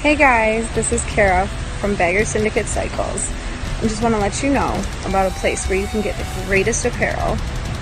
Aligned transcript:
Hey 0.00 0.14
guys, 0.14 0.72
this 0.76 0.92
is 0.92 1.04
Kara 1.06 1.48
from 1.80 1.96
Bagger 1.96 2.24
Syndicate 2.24 2.66
Cycles. 2.66 3.32
I 3.78 3.80
just 3.80 4.00
want 4.00 4.14
to 4.14 4.20
let 4.20 4.44
you 4.44 4.50
know 4.52 4.80
about 5.06 5.28
a 5.28 5.34
place 5.34 5.68
where 5.68 5.76
you 5.76 5.88
can 5.88 6.02
get 6.02 6.16
the 6.16 6.44
greatest 6.46 6.84
apparel, 6.84 7.36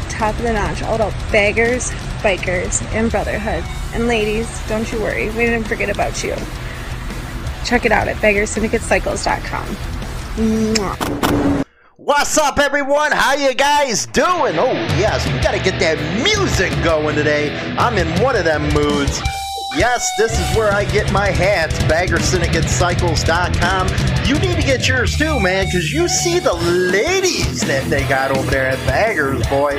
top 0.08 0.34
of 0.36 0.42
the 0.42 0.54
notch, 0.54 0.82
all 0.82 0.94
about 0.94 1.12
baggers, 1.30 1.90
bikers, 2.22 2.82
and 2.94 3.10
brotherhood. 3.10 3.62
And 3.92 4.08
ladies, 4.08 4.48
don't 4.66 4.90
you 4.90 4.98
worry, 4.98 5.28
we 5.28 5.44
didn't 5.44 5.68
forget 5.68 5.90
about 5.90 6.24
you. 6.24 6.34
Check 7.66 7.84
it 7.84 7.92
out 7.92 8.08
at 8.08 8.16
baggersyndicatecycles.com. 8.16 9.66
Mwah. 10.36 11.64
What's 11.96 12.38
up, 12.38 12.58
everyone? 12.58 13.12
How 13.12 13.34
you 13.34 13.52
guys 13.52 14.06
doing? 14.06 14.58
Oh, 14.58 14.72
yes, 14.96 15.26
we 15.30 15.38
gotta 15.40 15.62
get 15.62 15.78
that 15.80 15.98
music 16.24 16.72
going 16.82 17.14
today. 17.14 17.54
I'm 17.76 17.98
in 17.98 18.08
one 18.22 18.36
of 18.36 18.46
them 18.46 18.72
moods. 18.72 19.20
Yes, 19.76 20.10
this 20.16 20.32
is 20.32 20.56
where 20.56 20.72
I 20.72 20.86
get 20.86 21.12
my 21.12 21.26
hats, 21.26 21.78
baggersyndicatecycles.com. 21.80 24.26
You 24.26 24.38
need 24.38 24.56
to 24.56 24.66
get 24.66 24.88
yours 24.88 25.18
too, 25.18 25.38
man, 25.38 25.66
because 25.66 25.92
you 25.92 26.08
see 26.08 26.38
the 26.38 26.54
ladies 26.54 27.60
that 27.66 27.84
they 27.90 28.08
got 28.08 28.34
over 28.34 28.50
there 28.50 28.68
at 28.68 28.78
Baggers, 28.86 29.46
boy. 29.48 29.76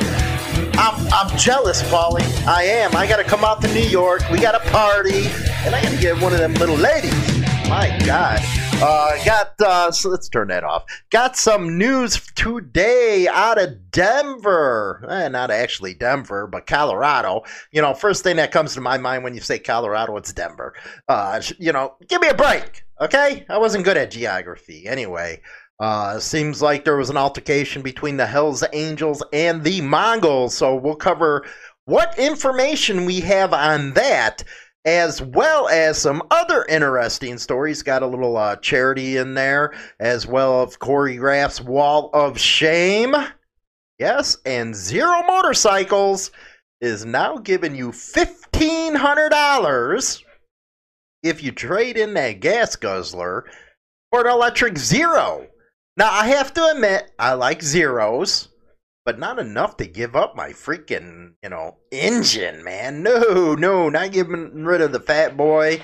I'm, 0.80 1.08
I'm 1.12 1.36
jealous, 1.36 1.82
Paulie. 1.84 2.22
I 2.46 2.62
am. 2.64 2.96
I 2.96 3.08
gotta 3.08 3.24
come 3.24 3.44
out 3.44 3.60
to 3.62 3.68
New 3.74 3.80
York. 3.80 4.22
We 4.30 4.40
got 4.40 4.54
a 4.54 4.60
party, 4.70 5.26
and 5.66 5.74
I 5.74 5.82
gotta 5.82 5.98
get 5.98 6.22
one 6.22 6.32
of 6.32 6.38
them 6.38 6.54
little 6.54 6.78
ladies. 6.78 7.40
My 7.68 7.98
God. 8.06 8.40
Uh, 8.80 9.26
got, 9.26 9.60
uh, 9.60 9.92
so 9.92 10.08
let's 10.08 10.30
turn 10.30 10.50
that 10.50 10.64
off. 10.64 10.86
Got 11.10 11.36
some 11.36 11.80
news 11.80 12.22
today 12.36 13.28
out 13.28 13.60
of 13.60 13.90
Denver. 13.90 15.04
Eh, 15.10 15.30
not 15.30 15.50
actually 15.50 15.96
Denver, 15.96 16.46
but 16.46 16.68
Colorado. 16.68 17.42
You 17.72 17.82
know, 17.82 17.96
first 17.96 18.24
thing 18.24 18.36
that 18.36 18.52
comes 18.52 18.76
to 18.76 18.82
my 18.82 19.00
mind 19.00 19.24
when 19.24 19.34
you 19.34 19.42
say 19.42 19.58
Colorado, 19.58 20.16
it's 20.18 20.32
Denver. 20.32 20.76
Uh, 21.08 21.42
you 21.58 21.74
know, 21.74 21.96
give 22.08 22.22
me 22.22 22.28
a 22.28 22.36
break, 22.36 22.84
okay? 23.02 23.48
I 23.50 23.58
wasn't 23.58 23.84
good 23.84 23.98
at 23.98 24.12
geography. 24.12 24.86
Anyway, 24.86 25.42
uh, 25.80 26.20
seems 26.20 26.62
like 26.62 26.86
there 26.86 26.98
was 26.98 27.10
an 27.10 27.18
altercation 27.18 27.82
between 27.82 28.18
the 28.18 28.28
Hells 28.28 28.64
Angels 28.74 29.24
and 29.34 29.64
the 29.64 29.82
Mongols, 29.82 30.56
so 30.56 30.76
we'll 30.76 30.96
cover 30.96 31.44
what 31.86 32.20
information 32.20 33.06
we 33.06 33.22
have 33.22 33.54
on 33.54 33.94
that 33.94 34.44
as 34.88 35.22
well 35.22 35.68
as 35.68 35.98
some 35.98 36.24
other 36.32 36.66
interesting 36.70 37.38
stories. 37.38 37.84
Got 37.84 38.02
a 38.04 38.08
little 38.08 38.38
uh, 38.38 38.56
charity 38.56 39.18
in 39.18 39.36
there, 39.36 39.76
as 40.00 40.26
well 40.26 40.62
of 40.64 40.80
Corey 40.80 41.18
Graff's 41.18 41.62
Wall 41.62 42.10
of 42.14 42.40
Shame. 42.40 43.14
Yes, 44.00 44.38
and 44.46 44.74
Zero 44.74 45.24
Motorcycles 45.28 46.32
is 46.80 47.06
now 47.06 47.38
giving 47.38 47.76
you 47.76 47.92
fifteen 47.92 48.96
hundred 48.96 49.30
dollars 49.30 50.24
if 51.22 51.44
you 51.44 51.52
trade 51.52 51.98
in 51.98 52.14
that 52.14 52.40
gas 52.40 52.76
guzzler 52.76 53.46
for 54.12 54.26
an 54.26 54.32
electric 54.32 54.78
Zero. 54.78 55.48
Now 55.98 56.12
I 56.12 56.28
have 56.28 56.54
to 56.54 56.66
admit 56.68 57.12
I 57.20 57.34
like 57.34 57.62
Zeros 57.62 58.50
but 59.08 59.18
not 59.18 59.40
enough 59.40 59.78
to 59.78 59.86
give 59.86 60.18
up 60.18 60.36
my 60.36 60.50
freaking, 60.50 61.32
you 61.42 61.48
know, 61.48 61.78
engine, 61.94 62.62
man. 62.62 63.02
No, 63.04 63.56
no, 63.56 63.88
not 63.88 64.12
giving 64.12 64.66
rid 64.66 64.82
of 64.82 64.92
the 64.92 65.00
Fat 65.00 65.38
Boy 65.38 65.80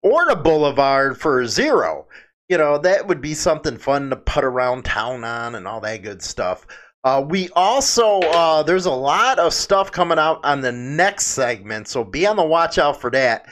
or 0.00 0.26
the 0.26 0.36
Boulevard 0.36 1.20
for 1.20 1.44
zero. 1.44 2.06
You 2.48 2.56
know, 2.56 2.78
that 2.78 3.08
would 3.08 3.20
be 3.20 3.34
something 3.34 3.78
fun 3.78 4.10
to 4.10 4.16
put 4.16 4.44
around 4.44 4.84
town 4.84 5.24
on 5.24 5.56
and 5.56 5.66
all 5.66 5.80
that 5.80 6.04
good 6.04 6.22
stuff. 6.22 6.68
Uh, 7.02 7.24
we 7.28 7.48
also, 7.56 8.20
uh, 8.20 8.62
there's 8.62 8.86
a 8.86 8.92
lot 8.92 9.40
of 9.40 9.52
stuff 9.52 9.90
coming 9.90 10.20
out 10.20 10.38
on 10.44 10.60
the 10.60 10.70
next 10.70 11.26
segment, 11.26 11.88
so 11.88 12.04
be 12.04 12.28
on 12.28 12.36
the 12.36 12.44
watch 12.44 12.78
out 12.78 13.00
for 13.00 13.10
that. 13.10 13.46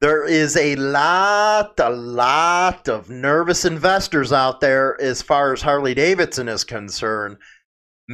There 0.00 0.26
is 0.26 0.56
a 0.56 0.74
lot, 0.74 1.78
a 1.78 1.90
lot 1.90 2.88
of 2.88 3.08
nervous 3.08 3.64
investors 3.64 4.32
out 4.32 4.60
there 4.60 5.00
as 5.00 5.22
far 5.22 5.52
as 5.52 5.62
Harley 5.62 5.94
Davidson 5.94 6.48
is 6.48 6.64
concerned. 6.64 7.36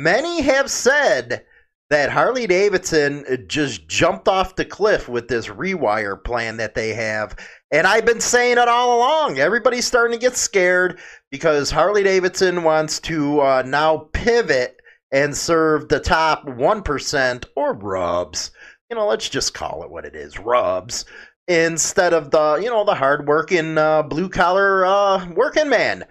Many 0.02 0.42
have 0.42 0.70
said 0.70 1.44
that 1.90 2.10
Harley 2.10 2.46
Davidson 2.46 3.44
just 3.48 3.88
jumped 3.88 4.28
off 4.28 4.54
the 4.54 4.64
cliff 4.64 5.08
with 5.08 5.26
this 5.26 5.48
rewire 5.48 6.22
plan 6.22 6.56
that 6.58 6.76
they 6.76 6.94
have. 6.94 7.34
And 7.72 7.84
I've 7.84 8.06
been 8.06 8.20
saying 8.20 8.58
it 8.58 8.68
all 8.68 8.98
along. 8.98 9.38
Everybody's 9.38 9.86
starting 9.86 10.16
to 10.16 10.24
get 10.24 10.36
scared 10.36 11.00
because 11.32 11.72
Harley 11.72 12.04
Davidson 12.04 12.62
wants 12.62 13.00
to 13.00 13.40
uh, 13.40 13.62
now 13.66 14.08
pivot 14.12 14.80
and 15.10 15.36
serve 15.36 15.88
the 15.88 15.98
top 15.98 16.46
1% 16.46 17.44
or 17.56 17.74
rubs. 17.74 18.52
You 18.90 18.96
know, 18.96 19.08
let's 19.08 19.28
just 19.28 19.52
call 19.52 19.82
it 19.82 19.90
what 19.90 20.04
it 20.04 20.14
is 20.14 20.38
rubs 20.38 21.06
instead 21.48 22.12
of 22.12 22.30
the, 22.30 22.60
you 22.62 22.70
know, 22.70 22.84
the 22.84 22.94
hardworking 22.94 23.76
uh, 23.76 24.04
blue 24.04 24.28
collar 24.28 24.86
uh, 24.86 25.28
working 25.32 25.68
man. 25.68 26.04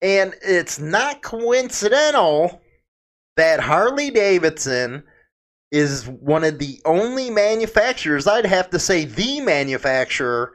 And 0.00 0.34
it's 0.42 0.78
not 0.78 1.20
coincidental 1.20 2.62
that 3.40 3.58
Harley 3.58 4.10
Davidson 4.10 5.02
is 5.72 6.06
one 6.06 6.44
of 6.44 6.58
the 6.58 6.78
only 6.84 7.30
manufacturers, 7.30 8.26
I'd 8.26 8.44
have 8.44 8.68
to 8.68 8.78
say 8.78 9.06
the 9.06 9.40
manufacturer, 9.40 10.52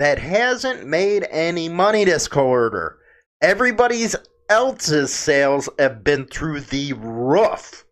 that 0.00 0.18
hasn't 0.18 0.84
made 0.84 1.24
any 1.30 1.68
money 1.68 2.04
this 2.04 2.26
quarter. 2.26 2.98
Everybody's 3.40 4.16
else's 4.48 5.14
sales 5.14 5.68
have 5.78 6.02
been 6.02 6.26
through 6.26 6.62
the 6.62 6.94
roof. 6.94 7.84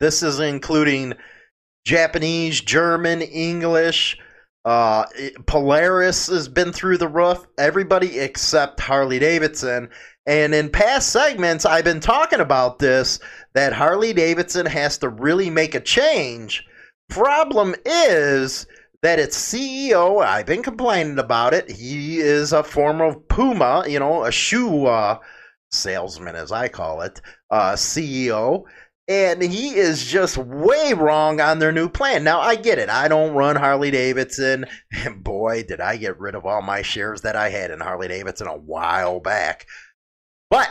This 0.00 0.24
is 0.24 0.40
including 0.40 1.12
Japanese, 1.84 2.60
German, 2.60 3.22
English. 3.22 4.18
Uh, 4.64 5.04
Polaris 5.46 6.28
has 6.28 6.48
been 6.48 6.72
through 6.72 6.98
the 6.98 7.08
roof. 7.08 7.46
Everybody 7.58 8.18
except 8.20 8.80
Harley 8.80 9.18
Davidson. 9.18 9.90
And 10.26 10.54
in 10.54 10.70
past 10.70 11.08
segments, 11.08 11.64
I've 11.64 11.84
been 11.84 12.00
talking 12.00 12.40
about 12.40 12.78
this 12.78 13.18
that 13.54 13.72
Harley 13.72 14.12
Davidson 14.12 14.66
has 14.66 14.98
to 14.98 15.08
really 15.08 15.50
make 15.50 15.74
a 15.74 15.80
change. 15.80 16.64
Problem 17.08 17.74
is 17.84 18.66
that 19.02 19.18
its 19.18 19.36
CEO, 19.36 20.24
I've 20.24 20.46
been 20.46 20.62
complaining 20.62 21.18
about 21.18 21.54
it. 21.54 21.70
He 21.70 22.20
is 22.20 22.52
a 22.52 22.62
former 22.62 23.14
Puma, 23.14 23.84
you 23.88 23.98
know, 23.98 24.24
a 24.24 24.30
shoe 24.30 24.86
uh, 24.86 25.18
salesman, 25.72 26.36
as 26.36 26.52
I 26.52 26.68
call 26.68 27.02
it, 27.02 27.20
uh, 27.50 27.72
CEO. 27.72 28.62
And 29.12 29.42
he 29.42 29.76
is 29.76 30.06
just 30.06 30.38
way 30.38 30.94
wrong 30.94 31.38
on 31.38 31.58
their 31.58 31.70
new 31.70 31.90
plan. 31.90 32.24
Now, 32.24 32.40
I 32.40 32.54
get 32.54 32.78
it. 32.78 32.88
I 32.88 33.08
don't 33.08 33.34
run 33.34 33.56
Harley 33.56 33.90
Davidson. 33.90 34.64
And 34.90 35.22
boy, 35.24 35.64
did 35.64 35.82
I 35.82 35.98
get 35.98 36.18
rid 36.18 36.34
of 36.34 36.46
all 36.46 36.62
my 36.62 36.80
shares 36.80 37.20
that 37.20 37.36
I 37.36 37.50
had 37.50 37.70
in 37.70 37.80
Harley 37.80 38.08
Davidson 38.08 38.46
a 38.46 38.56
while 38.56 39.20
back. 39.20 39.66
But 40.48 40.70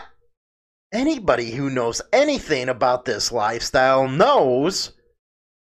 anybody 0.92 1.52
who 1.52 1.70
knows 1.70 2.02
anything 2.12 2.68
about 2.68 3.06
this 3.06 3.32
lifestyle 3.32 4.08
knows 4.08 4.94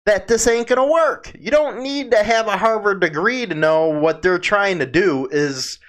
that 0.06 0.30
this 0.30 0.48
ain't 0.48 0.68
going 0.68 0.77
to 0.77 0.92
work. 0.92 1.33
You 1.38 1.51
don't 1.51 1.83
need 1.83 2.12
to 2.12 2.24
have 2.24 2.48
a 2.48 2.57
Harvard 2.57 3.01
degree 3.01 3.45
to 3.45 3.56
know 3.56 3.88
what 3.88 4.21
they're 4.21 4.39
trying 4.39 4.80
to 4.80 4.86
do 4.86 5.27
is, 5.31 5.80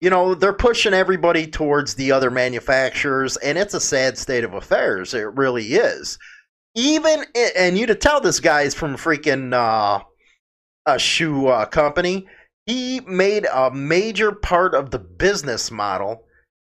you 0.00 0.10
know, 0.10 0.34
they're 0.34 0.52
pushing 0.52 0.94
everybody 0.94 1.46
towards 1.46 1.94
the 1.94 2.12
other 2.12 2.30
manufacturers, 2.30 3.36
and 3.38 3.58
it's 3.58 3.74
a 3.74 3.80
sad 3.80 4.16
state 4.16 4.44
of 4.44 4.54
affairs. 4.54 5.12
It 5.14 5.34
really 5.34 5.74
is. 5.74 6.18
Even, 6.74 7.24
and 7.56 7.76
you 7.76 7.86
to 7.86 7.94
tell 7.94 8.20
this 8.20 8.38
guy's 8.38 8.74
from 8.74 8.96
freaking 8.96 9.52
uh, 9.52 10.02
a 10.86 10.98
shoe 10.98 11.48
uh, 11.48 11.66
company, 11.66 12.28
he 12.66 13.00
made 13.00 13.46
a 13.46 13.70
major 13.70 14.30
part 14.30 14.74
of 14.74 14.90
the 14.90 14.98
business 14.98 15.70
model 15.70 16.24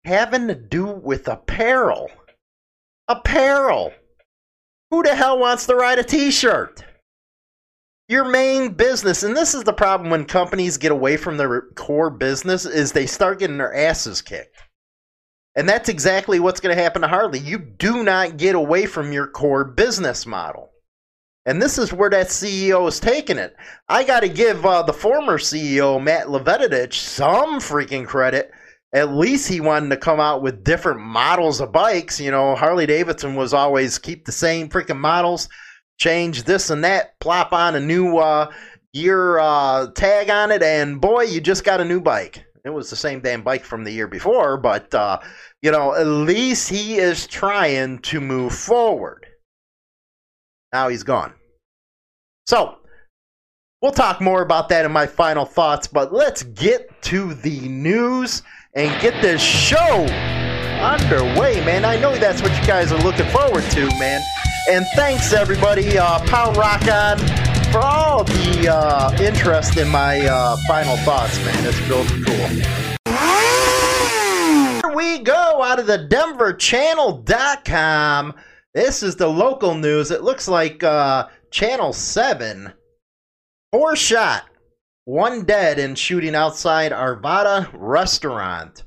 having 0.04 0.48
to 0.48 0.54
do 0.54 0.86
with 0.86 1.28
apparel. 1.28 2.10
Apparel. 3.08 3.92
Who 4.90 5.02
the 5.02 5.14
hell 5.14 5.38
wants 5.38 5.66
to 5.66 5.74
ride 5.74 5.98
a 5.98 6.04
t 6.04 6.30
shirt? 6.30 6.82
Your 8.08 8.24
main 8.24 8.72
business, 8.72 9.22
and 9.22 9.36
this 9.36 9.54
is 9.54 9.64
the 9.64 9.72
problem 9.72 10.08
when 10.08 10.24
companies 10.24 10.78
get 10.78 10.92
away 10.92 11.18
from 11.18 11.36
their 11.36 11.62
core 11.74 12.08
business, 12.08 12.64
is 12.64 12.92
they 12.92 13.06
start 13.06 13.38
getting 13.38 13.58
their 13.58 13.74
asses 13.74 14.22
kicked. 14.22 14.56
And 15.54 15.68
that's 15.68 15.90
exactly 15.90 16.40
what's 16.40 16.60
going 16.60 16.74
to 16.74 16.82
happen 16.82 17.02
to 17.02 17.08
Harley. 17.08 17.38
You 17.38 17.58
do 17.58 18.02
not 18.02 18.38
get 18.38 18.54
away 18.54 18.86
from 18.86 19.12
your 19.12 19.26
core 19.26 19.64
business 19.64 20.24
model. 20.24 20.70
And 21.44 21.60
this 21.60 21.76
is 21.76 21.92
where 21.92 22.10
that 22.10 22.28
CEO 22.28 22.88
is 22.88 22.98
taking 22.98 23.38
it. 23.38 23.54
I 23.88 24.04
got 24.04 24.20
to 24.20 24.28
give 24.28 24.64
uh, 24.64 24.82
the 24.82 24.92
former 24.92 25.38
CEO, 25.38 26.02
Matt 26.02 26.28
Levatich, 26.28 26.94
some 26.94 27.60
freaking 27.60 28.06
credit 28.06 28.52
at 28.92 29.12
least 29.12 29.48
he 29.48 29.60
wanted 29.60 29.90
to 29.90 29.96
come 29.96 30.18
out 30.20 30.42
with 30.42 30.64
different 30.64 31.00
models 31.00 31.60
of 31.60 31.72
bikes. 31.72 32.20
You 32.20 32.30
know, 32.30 32.54
Harley 32.54 32.86
Davidson 32.86 33.34
was 33.34 33.52
always 33.52 33.98
keep 33.98 34.24
the 34.24 34.32
same 34.32 34.68
freaking 34.68 34.98
models, 34.98 35.48
change 35.98 36.44
this 36.44 36.70
and 36.70 36.82
that, 36.84 37.18
plop 37.20 37.52
on 37.52 37.74
a 37.74 37.80
new 37.80 38.18
uh, 38.18 38.50
year 38.92 39.38
uh, 39.38 39.88
tag 39.92 40.30
on 40.30 40.50
it, 40.50 40.62
and 40.62 41.00
boy, 41.00 41.22
you 41.22 41.40
just 41.40 41.64
got 41.64 41.80
a 41.80 41.84
new 41.84 42.00
bike. 42.00 42.44
It 42.64 42.70
was 42.70 42.90
the 42.90 42.96
same 42.96 43.20
damn 43.20 43.42
bike 43.42 43.64
from 43.64 43.84
the 43.84 43.90
year 43.90 44.08
before, 44.08 44.56
but 44.56 44.94
uh, 44.94 45.18
you 45.62 45.70
know, 45.70 45.94
at 45.94 46.06
least 46.06 46.68
he 46.68 46.96
is 46.96 47.26
trying 47.26 47.98
to 48.00 48.20
move 48.20 48.54
forward. 48.54 49.26
Now 50.72 50.88
he's 50.88 51.02
gone. 51.02 51.34
So, 52.46 52.78
we'll 53.82 53.92
talk 53.92 54.20
more 54.20 54.42
about 54.42 54.68
that 54.70 54.84
in 54.84 54.92
my 54.92 55.06
final 55.06 55.44
thoughts, 55.44 55.86
but 55.86 56.12
let's 56.12 56.42
get 56.42 57.00
to 57.02 57.34
the 57.34 57.60
news 57.68 58.42
and 58.74 59.00
get 59.00 59.20
this 59.22 59.42
show 59.42 60.06
underway, 60.80 61.64
man. 61.64 61.84
I 61.84 61.98
know 61.98 62.16
that's 62.16 62.42
what 62.42 62.58
you 62.58 62.66
guys 62.66 62.92
are 62.92 63.02
looking 63.02 63.28
forward 63.30 63.64
to, 63.70 63.86
man. 63.98 64.20
And 64.68 64.84
thanks, 64.94 65.32
everybody, 65.32 65.96
uh, 65.96 66.18
Pound 66.26 66.58
Rock 66.58 66.86
On, 66.88 67.16
for 67.72 67.78
all 67.78 68.24
the 68.24 68.68
uh, 68.68 69.16
interest 69.18 69.78
in 69.78 69.88
my 69.88 70.26
uh, 70.26 70.58
final 70.66 70.98
thoughts, 70.98 71.38
man. 71.38 71.64
It's 71.64 71.80
really 71.88 72.06
cool. 72.22 72.48
Here 74.82 74.92
we 74.94 75.20
go 75.20 75.62
out 75.62 75.78
of 75.78 75.86
the 75.86 76.06
DenverChannel.com. 76.10 78.34
This 78.74 79.02
is 79.02 79.16
the 79.16 79.28
local 79.28 79.74
news. 79.74 80.10
It 80.10 80.22
looks 80.22 80.48
like 80.48 80.84
uh, 80.84 81.28
Channel 81.50 81.94
7. 81.94 82.74
Four 83.72 83.96
shot 83.96 84.44
one 85.08 85.42
dead 85.44 85.78
in 85.78 85.94
shooting 85.94 86.34
outside 86.34 86.92
Arvada 86.92 87.66
restaurant. 87.72 88.84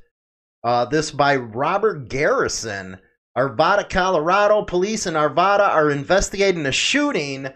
Uh, 0.63 0.85
this 0.85 1.09
by 1.09 1.37
Robert 1.37 2.07
Garrison. 2.07 2.99
Arvada, 3.37 3.89
Colorado. 3.89 4.63
Police 4.63 5.07
in 5.07 5.13
Arvada 5.13 5.67
are 5.69 5.89
investigating 5.89 6.65
a 6.65 6.71
shooting 6.71 7.47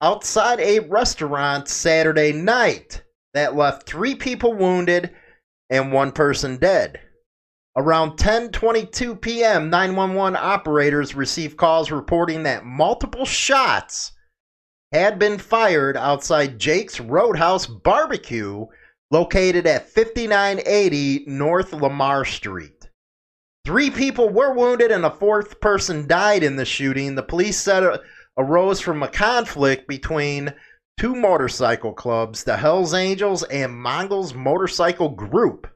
outside 0.00 0.60
a 0.60 0.80
restaurant 0.80 1.68
Saturday 1.68 2.32
night 2.32 3.02
that 3.34 3.54
left 3.56 3.86
three 3.86 4.14
people 4.14 4.54
wounded 4.54 5.10
and 5.70 5.92
one 5.92 6.12
person 6.12 6.56
dead. 6.56 7.00
Around 7.76 8.16
10:22 8.16 9.20
p.m., 9.20 9.70
911 9.70 10.36
operators 10.36 11.14
received 11.14 11.56
calls 11.56 11.90
reporting 11.90 12.42
that 12.44 12.64
multiple 12.64 13.26
shots 13.26 14.12
had 14.92 15.18
been 15.18 15.38
fired 15.38 15.96
outside 15.96 16.58
Jake's 16.58 16.98
Roadhouse 16.98 17.66
Barbecue, 17.66 18.64
located 19.10 19.66
at 19.66 19.88
5980 19.90 21.24
North 21.26 21.72
Lamar 21.74 22.24
Street. 22.24 22.77
Three 23.64 23.90
people 23.90 24.28
were 24.28 24.54
wounded 24.54 24.90
and 24.90 25.04
a 25.04 25.10
fourth 25.10 25.60
person 25.60 26.06
died 26.06 26.42
in 26.42 26.56
the 26.56 26.64
shooting. 26.64 27.14
The 27.14 27.22
police 27.22 27.58
said 27.58 27.82
it 27.82 28.00
arose 28.38 28.80
from 28.80 29.02
a 29.02 29.08
conflict 29.08 29.88
between 29.88 30.54
two 30.98 31.14
motorcycle 31.14 31.92
clubs, 31.92 32.44
the 32.44 32.56
Hells 32.56 32.94
Angels 32.94 33.42
and 33.44 33.74
Mongols 33.74 34.34
Motorcycle 34.34 35.10
Group. 35.10 35.66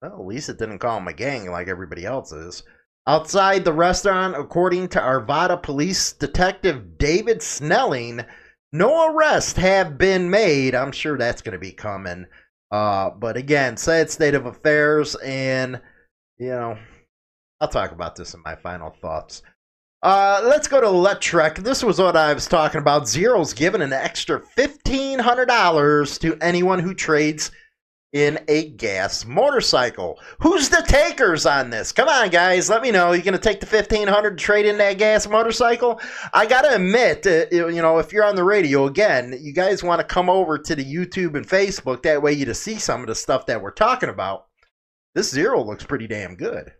Well, 0.00 0.12
at 0.12 0.26
least 0.26 0.48
it 0.48 0.58
didn't 0.58 0.80
call 0.80 0.98
them 0.98 1.08
a 1.08 1.12
gang 1.12 1.50
like 1.50 1.68
everybody 1.68 2.04
else 2.04 2.32
is. 2.32 2.64
Outside 3.06 3.64
the 3.64 3.72
restaurant, 3.72 4.36
according 4.36 4.88
to 4.88 5.00
Arvada 5.00 5.60
Police 5.60 6.12
Detective 6.12 6.98
David 6.98 7.42
Snelling, 7.42 8.24
no 8.72 9.12
arrests 9.12 9.58
have 9.58 9.98
been 9.98 10.30
made. 10.30 10.74
I'm 10.74 10.92
sure 10.92 11.18
that's 11.18 11.42
going 11.42 11.52
to 11.52 11.58
be 11.58 11.72
coming. 11.72 12.26
Uh, 12.70 13.10
but 13.10 13.36
again, 13.36 13.76
sad 13.76 14.10
state 14.10 14.34
of 14.34 14.46
affairs, 14.46 15.14
and 15.16 15.80
you 16.38 16.48
know, 16.48 16.78
I'll 17.62 17.68
talk 17.68 17.92
about 17.92 18.16
this 18.16 18.34
in 18.34 18.42
my 18.44 18.56
final 18.56 18.90
thoughts. 18.90 19.44
Uh, 20.02 20.40
let's 20.42 20.66
go 20.66 20.80
to 20.80 20.86
Electrek. 20.88 21.58
This 21.58 21.84
was 21.84 22.00
what 22.00 22.16
I 22.16 22.34
was 22.34 22.48
talking 22.48 22.80
about. 22.80 23.06
Zero's 23.06 23.54
giving 23.54 23.82
an 23.82 23.92
extra 23.92 24.40
$1,500 24.40 26.20
to 26.22 26.36
anyone 26.40 26.80
who 26.80 26.92
trades 26.92 27.52
in 28.12 28.40
a 28.48 28.70
gas 28.70 29.24
motorcycle. 29.24 30.18
Who's 30.40 30.70
the 30.70 30.84
takers 30.88 31.46
on 31.46 31.70
this? 31.70 31.92
Come 31.92 32.08
on, 32.08 32.30
guys, 32.30 32.68
let 32.68 32.82
me 32.82 32.90
know. 32.90 33.12
You 33.12 33.22
going 33.22 33.32
to 33.34 33.38
take 33.38 33.60
the 33.60 33.66
1500 33.66 34.30
to 34.36 34.44
trade 34.44 34.66
in 34.66 34.76
that 34.78 34.98
gas 34.98 35.28
motorcycle? 35.28 36.00
I 36.34 36.46
got 36.46 36.62
to 36.62 36.74
admit, 36.74 37.24
uh, 37.24 37.46
you 37.68 37.80
know, 37.80 38.00
if 38.00 38.12
you're 38.12 38.24
on 38.24 38.34
the 38.34 38.42
radio 38.42 38.86
again, 38.86 39.38
you 39.40 39.52
guys 39.52 39.84
want 39.84 40.00
to 40.00 40.04
come 40.04 40.28
over 40.28 40.58
to 40.58 40.74
the 40.74 40.84
YouTube 40.84 41.36
and 41.36 41.48
Facebook. 41.48 42.02
That 42.02 42.22
way 42.22 42.32
you 42.32 42.44
to 42.46 42.54
see 42.54 42.74
some 42.74 43.02
of 43.02 43.06
the 43.06 43.14
stuff 43.14 43.46
that 43.46 43.62
we're 43.62 43.70
talking 43.70 44.08
about. 44.08 44.46
This 45.14 45.30
Zero 45.30 45.62
looks 45.62 45.84
pretty 45.84 46.08
damn 46.08 46.34
good. 46.34 46.72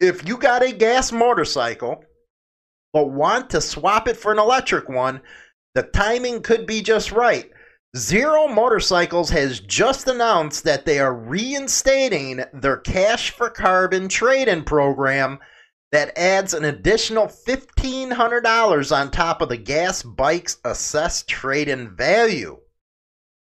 If 0.00 0.26
you 0.26 0.36
got 0.36 0.62
a 0.62 0.72
gas 0.72 1.12
motorcycle 1.12 2.04
but 2.92 3.10
want 3.10 3.50
to 3.50 3.60
swap 3.60 4.06
it 4.08 4.16
for 4.16 4.32
an 4.32 4.38
electric 4.38 4.88
one, 4.88 5.20
the 5.74 5.82
timing 5.82 6.42
could 6.42 6.66
be 6.66 6.80
just 6.80 7.10
right. 7.10 7.50
Zero 7.96 8.48
Motorcycles 8.48 9.30
has 9.30 9.60
just 9.60 10.08
announced 10.08 10.64
that 10.64 10.84
they 10.84 10.98
are 10.98 11.14
reinstating 11.14 12.44
their 12.52 12.76
Cash 12.78 13.30
for 13.30 13.50
Carbon 13.50 14.08
trade 14.08 14.48
in 14.48 14.64
program 14.64 15.38
that 15.92 16.16
adds 16.18 16.54
an 16.54 16.64
additional 16.64 17.26
$1,500 17.26 18.96
on 18.96 19.10
top 19.10 19.40
of 19.40 19.48
the 19.48 19.56
gas 19.56 20.02
bike's 20.02 20.58
assessed 20.64 21.28
trade 21.28 21.68
in 21.68 21.94
value. 21.94 22.58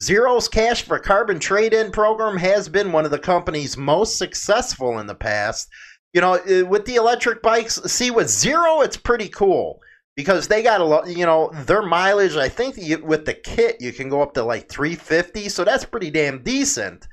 Zero's 0.02 0.48
Cash 0.48 0.82
for 0.82 0.98
Carbon 0.98 1.38
trade 1.38 1.72
in 1.72 1.90
program 1.90 2.36
has 2.36 2.68
been 2.68 2.92
one 2.92 3.06
of 3.06 3.10
the 3.10 3.18
company's 3.18 3.78
most 3.78 4.18
successful 4.18 4.98
in 4.98 5.06
the 5.06 5.14
past. 5.14 5.68
You 6.16 6.22
know, 6.22 6.36
uh, 6.36 6.64
with 6.64 6.86
the 6.86 6.94
electric 6.94 7.42
bikes, 7.42 7.74
see, 7.92 8.10
with 8.10 8.30
Zero, 8.30 8.80
it's 8.80 8.96
pretty 8.96 9.28
cool 9.28 9.82
because 10.16 10.48
they 10.48 10.62
got 10.62 10.80
a 10.80 10.84
lot, 10.84 11.08
you 11.14 11.26
know, 11.26 11.50
their 11.66 11.82
mileage. 11.82 12.36
I 12.36 12.48
think 12.48 12.76
with 13.04 13.26
the 13.26 13.34
kit 13.34 13.82
you 13.82 13.92
can 13.92 14.08
go 14.08 14.22
up 14.22 14.32
to 14.32 14.42
like 14.42 14.70
350, 14.70 15.50
so 15.50 15.62
that's 15.62 15.84
pretty 15.84 16.10
damn 16.10 16.42
decent. 16.42 17.06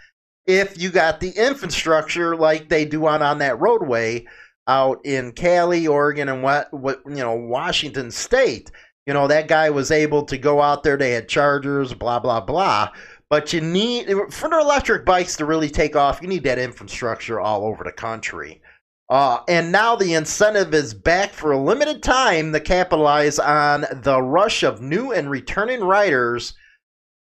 If 0.47 0.81
you 0.81 0.89
got 0.89 1.19
the 1.19 1.31
infrastructure 1.31 2.37
like 2.37 2.69
they 2.69 2.85
do 2.85 3.05
on 3.05 3.21
on 3.21 3.39
that 3.39 3.59
roadway 3.59 4.25
out 4.67 5.05
in 5.05 5.33
Cali, 5.33 5.85
Oregon, 5.85 6.29
and 6.29 6.41
what 6.41 6.71
what 6.71 7.01
you 7.05 7.15
know 7.15 7.35
Washington 7.35 8.09
State, 8.09 8.71
you 9.05 9.13
know 9.13 9.27
that 9.27 9.49
guy 9.49 9.69
was 9.69 9.91
able 9.91 10.23
to 10.27 10.37
go 10.37 10.61
out 10.61 10.83
there. 10.83 10.95
They 10.95 11.11
had 11.11 11.27
chargers, 11.27 11.93
blah 11.93 12.19
blah 12.19 12.39
blah. 12.39 12.87
But 13.29 13.51
you 13.51 13.59
need 13.59 14.07
for 14.29 14.49
the 14.49 14.61
electric 14.61 15.03
bikes 15.03 15.35
to 15.35 15.45
really 15.45 15.69
take 15.69 15.97
off, 15.97 16.21
you 16.21 16.29
need 16.29 16.43
that 16.43 16.57
infrastructure 16.57 17.41
all 17.41 17.65
over 17.65 17.83
the 17.83 17.91
country. 17.91 18.61
Uh, 19.09 19.39
and 19.47 19.71
now 19.71 19.95
the 19.95 20.13
incentive 20.13 20.73
is 20.73 20.93
back 20.93 21.31
for 21.31 21.51
a 21.51 21.61
limited 21.61 22.01
time 22.01 22.51
to 22.53 22.59
capitalize 22.59 23.37
on 23.37 23.85
the 23.91 24.21
rush 24.21 24.63
of 24.63 24.81
new 24.81 25.11
and 25.11 25.29
returning 25.29 25.81
riders 25.81 26.53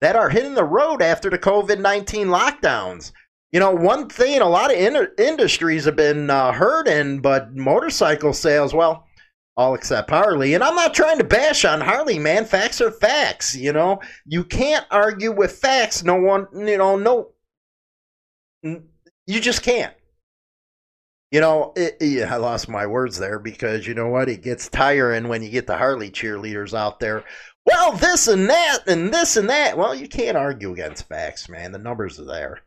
that 0.01 0.15
are 0.15 0.29
hitting 0.29 0.53
the 0.53 0.63
road 0.63 1.01
after 1.01 1.29
the 1.29 1.37
COVID 1.37 1.79
19 1.79 2.27
lockdowns. 2.27 3.11
You 3.51 3.59
know, 3.59 3.71
one 3.71 4.09
thing 4.09 4.41
a 4.41 4.49
lot 4.49 4.71
of 4.71 4.77
in- 4.77 5.07
industries 5.17 5.85
have 5.85 5.95
been 5.95 6.29
uh, 6.29 6.51
hurting, 6.51 7.21
but 7.21 7.53
motorcycle 7.55 8.33
sales, 8.33 8.73
well, 8.73 9.05
all 9.55 9.75
except 9.75 10.09
Harley. 10.09 10.55
And 10.55 10.63
I'm 10.63 10.75
not 10.75 10.93
trying 10.93 11.19
to 11.19 11.23
bash 11.23 11.63
on 11.63 11.79
Harley, 11.79 12.17
man. 12.17 12.45
Facts 12.45 12.81
are 12.81 12.91
facts. 12.91 13.55
You 13.55 13.71
know, 13.71 13.99
you 14.25 14.43
can't 14.43 14.85
argue 14.89 15.31
with 15.31 15.51
facts. 15.51 16.03
No 16.03 16.15
one, 16.15 16.47
you 16.53 16.77
know, 16.77 16.97
no, 16.97 17.29
you 18.63 19.39
just 19.39 19.61
can't. 19.61 19.93
You 21.33 21.41
know, 21.41 21.73
it, 21.75 21.97
I 22.29 22.35
lost 22.35 22.69
my 22.69 22.85
words 22.85 23.17
there 23.17 23.39
because 23.39 23.87
you 23.87 23.95
know 23.95 24.07
what? 24.07 24.29
It 24.29 24.43
gets 24.43 24.69
tiring 24.69 25.27
when 25.27 25.41
you 25.41 25.49
get 25.49 25.65
the 25.65 25.75
Harley 25.75 26.11
cheerleaders 26.11 26.77
out 26.77 26.99
there. 26.99 27.23
Well, 27.65 27.93
this 27.93 28.27
and 28.27 28.47
that 28.51 28.81
and 28.85 29.11
this 29.11 29.35
and 29.35 29.49
that. 29.49 29.75
Well, 29.75 29.95
you 29.95 30.07
can't 30.07 30.37
argue 30.37 30.73
against 30.73 31.09
facts, 31.09 31.49
man. 31.49 31.71
The 31.71 31.79
numbers 31.79 32.19
are 32.19 32.25
there. 32.25 32.61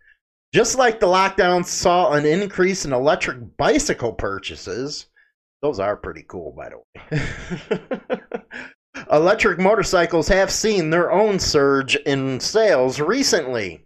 Just 0.53 0.77
like 0.77 0.99
the 0.99 1.07
lockdown 1.07 1.65
saw 1.65 2.15
an 2.15 2.27
increase 2.27 2.85
in 2.85 2.93
electric 2.93 3.57
bicycle 3.57 4.13
purchases, 4.13 5.07
those 5.63 5.79
are 5.79 5.97
pretty 5.97 6.25
cool, 6.27 6.51
by 6.51 6.71
the 6.71 8.19
way. 8.19 8.41
electric 9.13 9.61
motorcycles 9.61 10.27
have 10.27 10.51
seen 10.51 10.91
their 10.91 11.13
own 11.13 11.39
surge 11.39 11.95
in 11.95 12.41
sales 12.41 12.99
recently. 12.99 13.86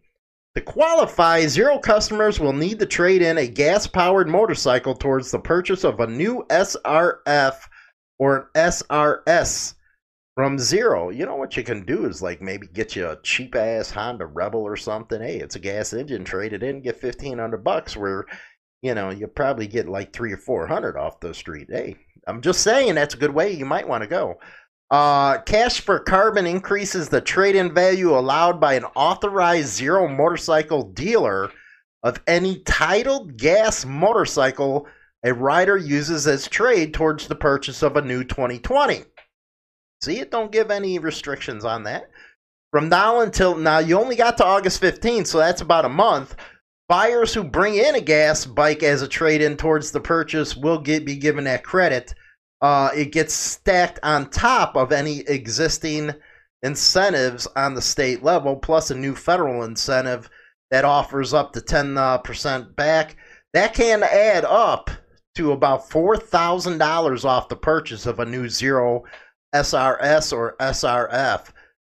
To 0.56 0.60
qualify, 0.60 1.46
zero 1.46 1.78
customers 1.78 2.40
will 2.40 2.52
need 2.52 2.80
to 2.80 2.86
trade 2.86 3.22
in 3.22 3.38
a 3.38 3.46
gas 3.46 3.86
powered 3.86 4.28
motorcycle 4.28 4.94
towards 4.96 5.30
the 5.30 5.38
purchase 5.38 5.84
of 5.84 6.00
a 6.00 6.08
new 6.08 6.44
SRF 6.50 7.54
or 8.18 8.36
an 8.36 8.46
SRS 8.56 9.74
from 10.34 10.58
zero. 10.58 11.10
You 11.10 11.24
know 11.24 11.36
what 11.36 11.56
you 11.56 11.62
can 11.62 11.86
do 11.86 12.04
is 12.04 12.20
like 12.20 12.42
maybe 12.42 12.66
get 12.66 12.96
you 12.96 13.08
a 13.08 13.22
cheap 13.22 13.54
ass 13.54 13.92
Honda 13.92 14.26
Rebel 14.26 14.62
or 14.62 14.76
something. 14.76 15.22
Hey, 15.22 15.36
it's 15.36 15.54
a 15.54 15.60
gas 15.60 15.92
engine, 15.92 16.24
trade 16.24 16.52
it 16.52 16.64
in, 16.64 16.82
get 16.82 17.00
fifteen 17.00 17.38
hundred 17.38 17.62
bucks. 17.62 17.96
Where 17.96 18.26
you 18.82 18.94
know 18.94 19.10
you 19.10 19.28
probably 19.28 19.68
get 19.68 19.88
like 19.88 20.12
three 20.12 20.32
or 20.32 20.38
four 20.38 20.66
hundred 20.66 20.96
off 20.96 21.20
the 21.20 21.32
street. 21.32 21.68
Hey, 21.70 21.94
I'm 22.26 22.40
just 22.40 22.62
saying 22.62 22.96
that's 22.96 23.14
a 23.14 23.18
good 23.18 23.34
way 23.34 23.52
you 23.52 23.66
might 23.66 23.86
want 23.86 24.02
to 24.02 24.08
go. 24.08 24.40
Uh, 24.90 25.38
cash 25.42 25.80
for 25.80 26.00
carbon 26.00 26.46
increases 26.46 27.08
the 27.08 27.20
trade 27.20 27.54
in 27.54 27.72
value 27.72 28.16
allowed 28.16 28.60
by 28.60 28.74
an 28.74 28.84
authorized 28.96 29.68
zero 29.68 30.08
motorcycle 30.08 30.82
dealer 30.82 31.50
of 32.02 32.20
any 32.26 32.58
titled 32.60 33.36
gas 33.36 33.84
motorcycle 33.84 34.86
a 35.22 35.34
rider 35.34 35.76
uses 35.76 36.26
as 36.26 36.48
trade 36.48 36.94
towards 36.94 37.28
the 37.28 37.34
purchase 37.34 37.82
of 37.82 37.96
a 37.96 38.02
new 38.02 38.24
2020. 38.24 39.04
See, 40.02 40.18
it 40.18 40.30
don't 40.30 40.50
give 40.50 40.70
any 40.70 40.98
restrictions 40.98 41.64
on 41.64 41.84
that. 41.84 42.10
From 42.70 42.88
now 42.88 43.20
until 43.20 43.56
now, 43.56 43.80
you 43.80 43.98
only 43.98 44.16
got 44.16 44.38
to 44.38 44.46
August 44.46 44.80
15th, 44.80 45.26
so 45.26 45.38
that's 45.38 45.60
about 45.60 45.84
a 45.84 45.90
month. 45.90 46.36
Buyers 46.88 47.34
who 47.34 47.44
bring 47.44 47.74
in 47.74 47.96
a 47.96 48.00
gas 48.00 48.46
bike 48.46 48.82
as 48.82 49.02
a 49.02 49.08
trade 49.08 49.42
in 49.42 49.56
towards 49.56 49.90
the 49.90 50.00
purchase 50.00 50.56
will 50.56 50.78
get, 50.78 51.04
be 51.04 51.16
given 51.16 51.44
that 51.44 51.64
credit. 51.64 52.14
Uh, 52.60 52.90
it 52.94 53.12
gets 53.12 53.34
stacked 53.34 53.98
on 54.02 54.28
top 54.30 54.76
of 54.76 54.92
any 54.92 55.20
existing 55.20 56.12
incentives 56.62 57.46
on 57.56 57.74
the 57.74 57.82
state 57.82 58.22
level, 58.22 58.56
plus 58.56 58.90
a 58.90 58.94
new 58.94 59.14
federal 59.14 59.62
incentive 59.62 60.28
that 60.70 60.84
offers 60.84 61.32
up 61.32 61.52
to 61.52 61.60
10% 61.60 61.96
uh, 61.96 62.64
back. 62.76 63.16
That 63.54 63.74
can 63.74 64.02
add 64.02 64.44
up 64.44 64.90
to 65.36 65.52
about 65.52 65.88
$4,000 65.88 67.24
off 67.24 67.48
the 67.48 67.56
purchase 67.56 68.06
of 68.06 68.20
a 68.20 68.26
new 68.26 68.48
zero 68.48 69.04
SRS 69.54 70.32
or 70.32 70.56
SRF 70.60 71.48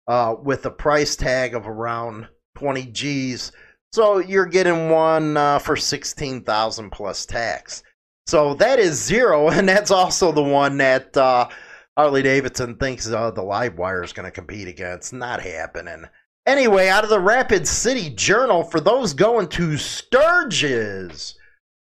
uh, 0.08 0.34
with 0.42 0.64
a 0.66 0.70
price 0.70 1.16
tag 1.16 1.54
of 1.54 1.66
around 1.66 2.28
20 2.56 2.86
G's. 2.86 3.52
So 3.92 4.18
you're 4.18 4.46
getting 4.46 4.88
one 4.88 5.36
uh, 5.36 5.58
for 5.58 5.76
16,000 5.76 6.90
plus 6.90 7.26
tax. 7.26 7.82
So 8.30 8.54
that 8.54 8.78
is 8.78 8.94
zero, 8.94 9.49
and 9.50 9.68
that's 9.68 9.90
also 9.90 10.30
the 10.30 10.40
one 10.40 10.76
that 10.76 11.16
uh, 11.16 11.49
Harley 11.96 12.22
Davidson 12.22 12.76
thinks 12.76 13.08
uh, 13.08 13.32
the 13.32 13.42
LiveWire 13.42 14.04
is 14.04 14.12
going 14.12 14.25
to 14.25 14.30
compete 14.30 14.68
against. 14.68 15.12
Not 15.12 15.42
happening. 15.42 16.04
Anyway, 16.46 16.87
out 16.87 17.02
of 17.02 17.10
the 17.10 17.18
Rapid 17.18 17.66
City 17.66 18.08
Journal, 18.10 18.62
for 18.62 18.78
those 18.78 19.14
going 19.14 19.49
to 19.49 19.76
Sturgis, 19.76 21.34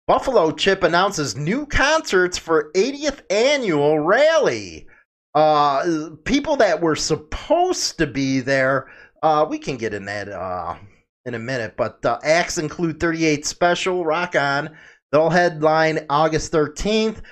Buffalo 0.06 0.52
Chip 0.52 0.84
announces 0.84 1.36
new 1.36 1.66
concerts 1.66 2.38
for 2.38 2.70
80th 2.76 3.22
annual 3.28 3.98
rally. 3.98 4.86
Uh, 5.34 6.10
people 6.24 6.54
that 6.56 6.80
were 6.80 6.94
supposed 6.94 7.98
to 7.98 8.06
be 8.06 8.38
there, 8.38 8.88
uh, 9.24 9.44
we 9.48 9.58
can 9.58 9.76
get 9.76 9.92
in 9.92 10.04
that 10.04 10.28
uh, 10.28 10.76
in 11.24 11.34
a 11.34 11.40
minute. 11.40 11.74
But 11.76 12.06
uh, 12.06 12.20
acts 12.22 12.56
include 12.56 13.00
38 13.00 13.44
Special, 13.44 14.04
Rock 14.04 14.36
On. 14.36 14.70
They'll 15.16 15.30
headline 15.30 16.04
August 16.10 16.52
13th. 16.52 17.22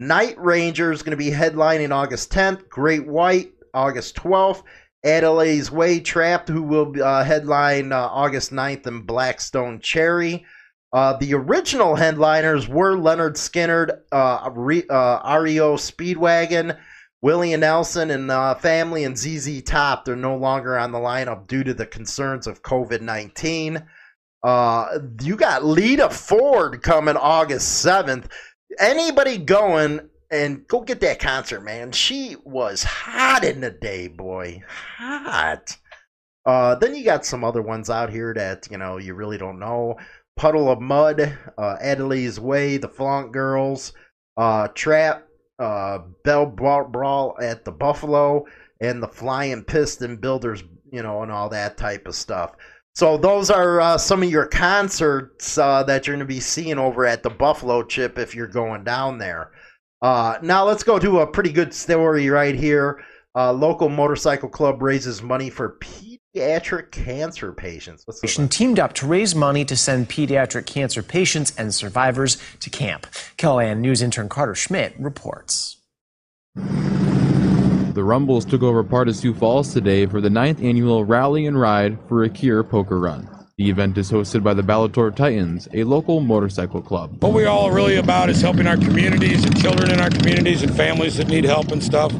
Night 0.00 0.34
Ranger 0.38 0.92
is 0.92 1.02
going 1.02 1.10
to 1.10 1.22
be 1.22 1.30
headlining 1.30 1.92
August 1.92 2.32
10th. 2.32 2.70
Great 2.70 3.06
White, 3.06 3.52
August 3.74 4.16
12th. 4.16 4.62
Adelitas 5.04 5.70
Way 5.70 6.00
Trapt, 6.00 6.48
who 6.48 6.62
will 6.62 6.94
uh, 7.02 7.22
headline 7.22 7.92
uh, 7.92 7.98
August 7.98 8.50
9th, 8.50 8.86
and 8.86 9.06
Black 9.06 9.42
Stone 9.42 9.80
Cherry. 9.80 10.46
Uh, 10.90 11.18
the 11.18 11.34
original 11.34 11.96
headliners 11.96 12.66
were 12.66 12.96
Lynyrd 12.96 13.34
Skynyrd, 13.34 13.98
uh, 14.10 14.48
Re- 14.50 14.88
uh, 14.88 15.38
REO 15.38 15.76
Speedwagon, 15.76 16.78
Willie 17.20 17.54
Nelson 17.58 18.10
and 18.10 18.30
uh, 18.30 18.54
family 18.54 19.04
and 19.04 19.18
ZZ 19.18 19.60
Top, 19.64 20.06
they're 20.06 20.16
no 20.16 20.34
longer 20.34 20.78
on 20.78 20.92
the 20.92 20.98
lineup 20.98 21.46
due 21.46 21.62
to 21.64 21.74
the 21.74 21.84
concerns 21.84 22.46
of 22.46 22.62
COVID 22.62 23.02
19. 23.02 23.84
Uh, 24.44 24.98
you 25.22 25.36
got 25.36 25.64
Lita 25.64 26.10
Ford 26.10 26.82
coming 26.82 27.16
August 27.16 27.84
7th. 27.84 28.26
Anybody 28.78 29.38
going 29.38 30.10
and 30.30 30.66
go 30.68 30.82
get 30.82 31.00
that 31.00 31.18
concert, 31.18 31.62
man. 31.62 31.92
She 31.92 32.36
was 32.44 32.82
hot 32.82 33.42
in 33.42 33.62
the 33.62 33.70
day, 33.70 34.08
boy. 34.08 34.62
Hot. 34.98 35.76
Uh, 36.44 36.74
then 36.74 36.94
you 36.94 37.04
got 37.04 37.24
some 37.24 37.42
other 37.42 37.62
ones 37.62 37.88
out 37.88 38.10
here 38.10 38.34
that, 38.34 38.68
you 38.70 38.76
know, 38.76 38.98
you 38.98 39.14
really 39.14 39.38
don't 39.38 39.58
know. 39.58 39.96
Puddle 40.36 40.70
of 40.70 40.80
Mudd, 40.80 41.20
uh, 41.56 41.76
Adelitas 41.82 42.38
Way, 42.38 42.76
The 42.76 42.88
Flaunt 42.88 43.32
Girls, 43.32 43.92
uh, 44.36 44.68
Trapt, 44.68 45.22
uh, 45.58 46.00
Bell 46.24 46.46
Brawl 46.46 47.36
at 47.40 47.64
the 47.64 47.72
Buffalo 47.72 48.44
and 48.80 49.02
the 49.02 49.08
Flying 49.08 49.64
Piston 49.64 50.16
Builders, 50.16 50.62
you 50.92 51.02
know, 51.02 51.22
and 51.22 51.30
all 51.32 51.48
that 51.50 51.78
type 51.78 52.06
of 52.06 52.14
stuff. 52.14 52.56
So 52.94 53.16
those 53.16 53.50
are 53.50 53.80
uh, 53.80 53.98
some 53.98 54.22
of 54.22 54.30
your 54.30 54.46
concerts 54.46 55.58
uh, 55.58 55.82
that 55.82 56.06
you're 56.06 56.14
going 56.14 56.26
to 56.26 56.32
be 56.32 56.38
seeing 56.38 56.78
over 56.78 57.04
at 57.04 57.24
the 57.24 57.30
Buffalo 57.30 57.82
Chip 57.82 58.18
if 58.18 58.36
you're 58.36 58.46
going 58.46 58.84
down 58.84 59.18
there. 59.18 59.50
Uh, 60.00 60.38
now 60.42 60.64
let's 60.64 60.84
go 60.84 60.98
to 60.98 61.20
a 61.20 61.26
pretty 61.26 61.50
good 61.50 61.74
story 61.74 62.28
right 62.28 62.54
here. 62.54 63.02
Uh, 63.34 63.52
local 63.52 63.88
motorcycle 63.88 64.48
club 64.48 64.80
raises 64.80 65.22
money 65.22 65.50
for 65.50 65.76
pediatric 65.80 66.92
cancer 66.92 67.52
patients. 67.52 68.04
Teamed 68.48 68.78
up 68.78 68.92
to 68.92 69.06
raise 69.08 69.34
money 69.34 69.64
to 69.64 69.76
send 69.76 70.08
pediatric 70.08 70.66
cancer 70.66 71.02
patients 71.02 71.52
and 71.56 71.74
survivors 71.74 72.36
to 72.60 72.70
camp. 72.70 73.08
KELOLAND 73.38 73.80
News 73.80 74.02
intern 74.02 74.28
Carter 74.28 74.54
Schmidt 74.54 74.94
reports. 75.00 75.78
The 77.94 78.02
Rumbles 78.02 78.44
took 78.44 78.64
over 78.64 78.82
part 78.82 79.06
of 79.08 79.14
Sioux 79.14 79.32
Falls 79.32 79.72
today 79.72 80.04
for 80.06 80.20
the 80.20 80.28
ninth 80.28 80.60
annual 80.60 81.04
Rally 81.04 81.46
and 81.46 81.60
Ride 81.60 81.96
for 82.08 82.24
a 82.24 82.28
Cure 82.28 82.64
Poker 82.64 82.98
Run. 82.98 83.28
The 83.56 83.70
event 83.70 83.96
is 83.96 84.10
hosted 84.10 84.42
by 84.42 84.52
the 84.52 84.62
Bellator 84.62 85.14
Titans, 85.14 85.68
a 85.72 85.84
local 85.84 86.18
motorcycle 86.18 86.82
club. 86.82 87.22
What 87.22 87.32
we're 87.32 87.46
all 87.46 87.70
really 87.70 87.94
about 87.94 88.30
is 88.30 88.40
helping 88.40 88.66
our 88.66 88.76
communities 88.76 89.44
and 89.44 89.56
children 89.62 89.92
in 89.92 90.00
our 90.00 90.10
communities 90.10 90.64
and 90.64 90.74
families 90.76 91.18
that 91.18 91.28
need 91.28 91.44
help 91.44 91.70
and 91.70 91.80
stuff. 91.80 92.12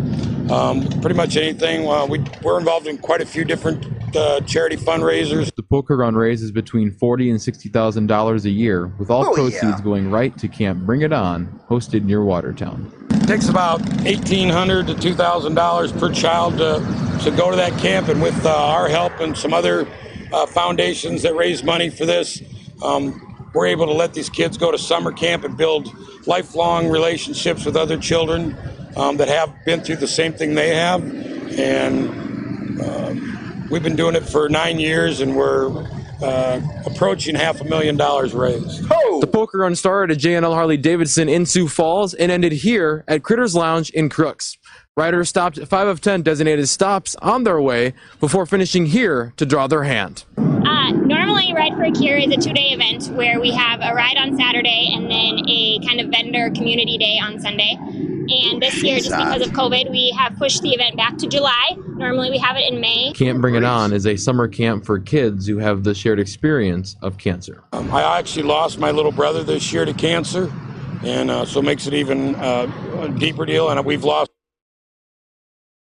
Um, 0.48 0.86
pretty 1.00 1.16
much 1.16 1.36
anything. 1.36 1.88
Uh, 1.88 2.06
we, 2.06 2.24
we're 2.44 2.60
involved 2.60 2.86
in 2.86 2.96
quite 2.96 3.20
a 3.20 3.26
few 3.26 3.44
different 3.44 3.84
uh, 4.14 4.42
charity 4.42 4.76
fundraisers. 4.76 5.52
The 5.56 5.64
poker 5.64 5.96
run 5.96 6.14
raises 6.14 6.52
between 6.52 6.92
forty 6.92 7.30
and 7.30 7.42
sixty 7.42 7.68
thousand 7.68 8.06
dollars 8.06 8.44
a 8.44 8.50
year, 8.50 8.86
with 8.98 9.10
all 9.10 9.26
oh, 9.26 9.34
proceeds 9.34 9.62
yeah. 9.64 9.80
going 9.82 10.08
right 10.08 10.38
to 10.38 10.46
Camp 10.46 10.86
Bring 10.86 11.02
It 11.02 11.12
On, 11.12 11.46
hosted 11.68 12.04
near 12.04 12.22
Watertown. 12.22 12.92
It 13.24 13.28
takes 13.28 13.48
about 13.48 13.80
eighteen 14.06 14.50
hundred 14.50 14.86
to 14.88 14.94
two 14.94 15.14
thousand 15.14 15.54
dollars 15.54 15.90
per 15.92 16.12
child 16.12 16.58
to 16.58 16.74
to 17.22 17.30
go 17.30 17.48
to 17.50 17.56
that 17.56 17.72
camp, 17.78 18.08
and 18.08 18.20
with 18.20 18.44
uh, 18.44 18.54
our 18.54 18.86
help 18.86 19.18
and 19.18 19.34
some 19.34 19.54
other 19.54 19.88
uh, 20.30 20.44
foundations 20.44 21.22
that 21.22 21.34
raise 21.34 21.64
money 21.64 21.88
for 21.88 22.04
this. 22.04 22.42
Um, 22.82 23.48
we're 23.54 23.68
able 23.68 23.86
to 23.86 23.94
let 23.94 24.12
these 24.12 24.28
kids 24.28 24.58
go 24.58 24.70
to 24.70 24.76
summer 24.76 25.10
camp 25.10 25.42
and 25.42 25.56
build 25.56 25.90
lifelong 26.26 26.90
relationships 26.90 27.64
with 27.64 27.76
other 27.76 27.96
children 27.96 28.54
um, 28.94 29.16
that 29.16 29.28
have 29.28 29.64
been 29.64 29.80
through 29.80 29.96
the 29.96 30.06
same 30.06 30.34
thing 30.34 30.54
they 30.54 30.74
have. 30.76 31.02
And 31.58 32.10
um, 32.82 33.68
we've 33.70 33.82
been 33.82 33.96
doing 33.96 34.16
it 34.16 34.24
for 34.28 34.50
nine 34.50 34.78
years, 34.78 35.22
and 35.22 35.34
we're 35.34 35.88
uh, 36.24 36.60
approaching 36.86 37.34
half 37.34 37.60
a 37.60 37.64
million 37.64 37.96
dollars 37.96 38.32
raised. 38.34 38.86
Oh. 38.90 39.20
The 39.20 39.26
poker 39.26 39.58
run 39.58 39.76
started 39.76 40.16
at 40.16 40.20
J&L 40.20 40.54
Harley 40.54 40.76
Davidson 40.76 41.28
in 41.28 41.46
Sioux 41.46 41.68
Falls 41.68 42.14
and 42.14 42.32
ended 42.32 42.52
here 42.52 43.04
at 43.06 43.22
Critters 43.22 43.54
Lounge 43.54 43.90
in 43.90 44.08
Crooks. 44.08 44.56
Riders 44.96 45.28
stopped 45.28 45.58
at 45.58 45.68
5 45.68 45.88
of 45.88 46.00
10 46.00 46.22
designated 46.22 46.68
stops 46.68 47.16
on 47.16 47.44
their 47.44 47.60
way 47.60 47.94
before 48.20 48.46
finishing 48.46 48.86
here 48.86 49.32
to 49.36 49.44
draw 49.44 49.66
their 49.66 49.84
hand. 49.84 50.24
Uh, 50.84 50.90
normally, 50.90 51.54
Ride 51.54 51.72
for 51.76 51.84
a 51.84 51.90
Cure 51.90 52.18
is 52.18 52.30
a 52.30 52.36
two 52.36 52.52
day 52.52 52.68
event 52.72 53.08
where 53.16 53.40
we 53.40 53.50
have 53.52 53.80
a 53.80 53.94
ride 53.94 54.18
on 54.18 54.36
Saturday 54.36 54.90
and 54.92 55.04
then 55.04 55.48
a 55.48 55.78
kind 55.78 55.98
of 55.98 56.08
vendor 56.08 56.50
community 56.50 56.98
day 56.98 57.18
on 57.18 57.40
Sunday. 57.40 57.78
And 57.80 58.60
this 58.60 58.82
year, 58.82 58.98
just 58.98 59.16
because 59.16 59.46
of 59.46 59.54
COVID, 59.54 59.90
we 59.90 60.14
have 60.18 60.36
pushed 60.36 60.60
the 60.60 60.74
event 60.74 60.94
back 60.94 61.16
to 61.18 61.26
July. 61.26 61.76
Normally, 61.96 62.30
we 62.30 62.36
have 62.36 62.58
it 62.58 62.70
in 62.70 62.82
May. 62.82 63.14
Camp 63.14 63.40
Bring 63.40 63.54
It 63.54 63.64
On 63.64 63.94
is 63.94 64.06
a 64.06 64.14
summer 64.16 64.46
camp 64.46 64.84
for 64.84 64.98
kids 64.98 65.46
who 65.46 65.56
have 65.56 65.84
the 65.84 65.94
shared 65.94 66.20
experience 66.20 66.96
of 67.00 67.16
cancer. 67.16 67.64
Um, 67.72 67.90
I 67.90 68.18
actually 68.18 68.42
lost 68.42 68.78
my 68.78 68.90
little 68.90 69.12
brother 69.12 69.42
this 69.42 69.72
year 69.72 69.86
to 69.86 69.94
cancer, 69.94 70.52
and 71.02 71.30
uh, 71.30 71.46
so 71.46 71.60
it 71.60 71.64
makes 71.64 71.86
it 71.86 71.94
even 71.94 72.34
uh, 72.34 72.70
a 73.00 73.08
deeper 73.08 73.46
deal. 73.46 73.70
And 73.70 73.82
we've 73.86 74.04
lost. 74.04 74.30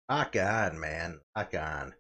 Rock 0.09 0.37
on, 0.37 0.79
man. 0.79 1.19
Rock 1.37 1.55
on. 1.55 1.95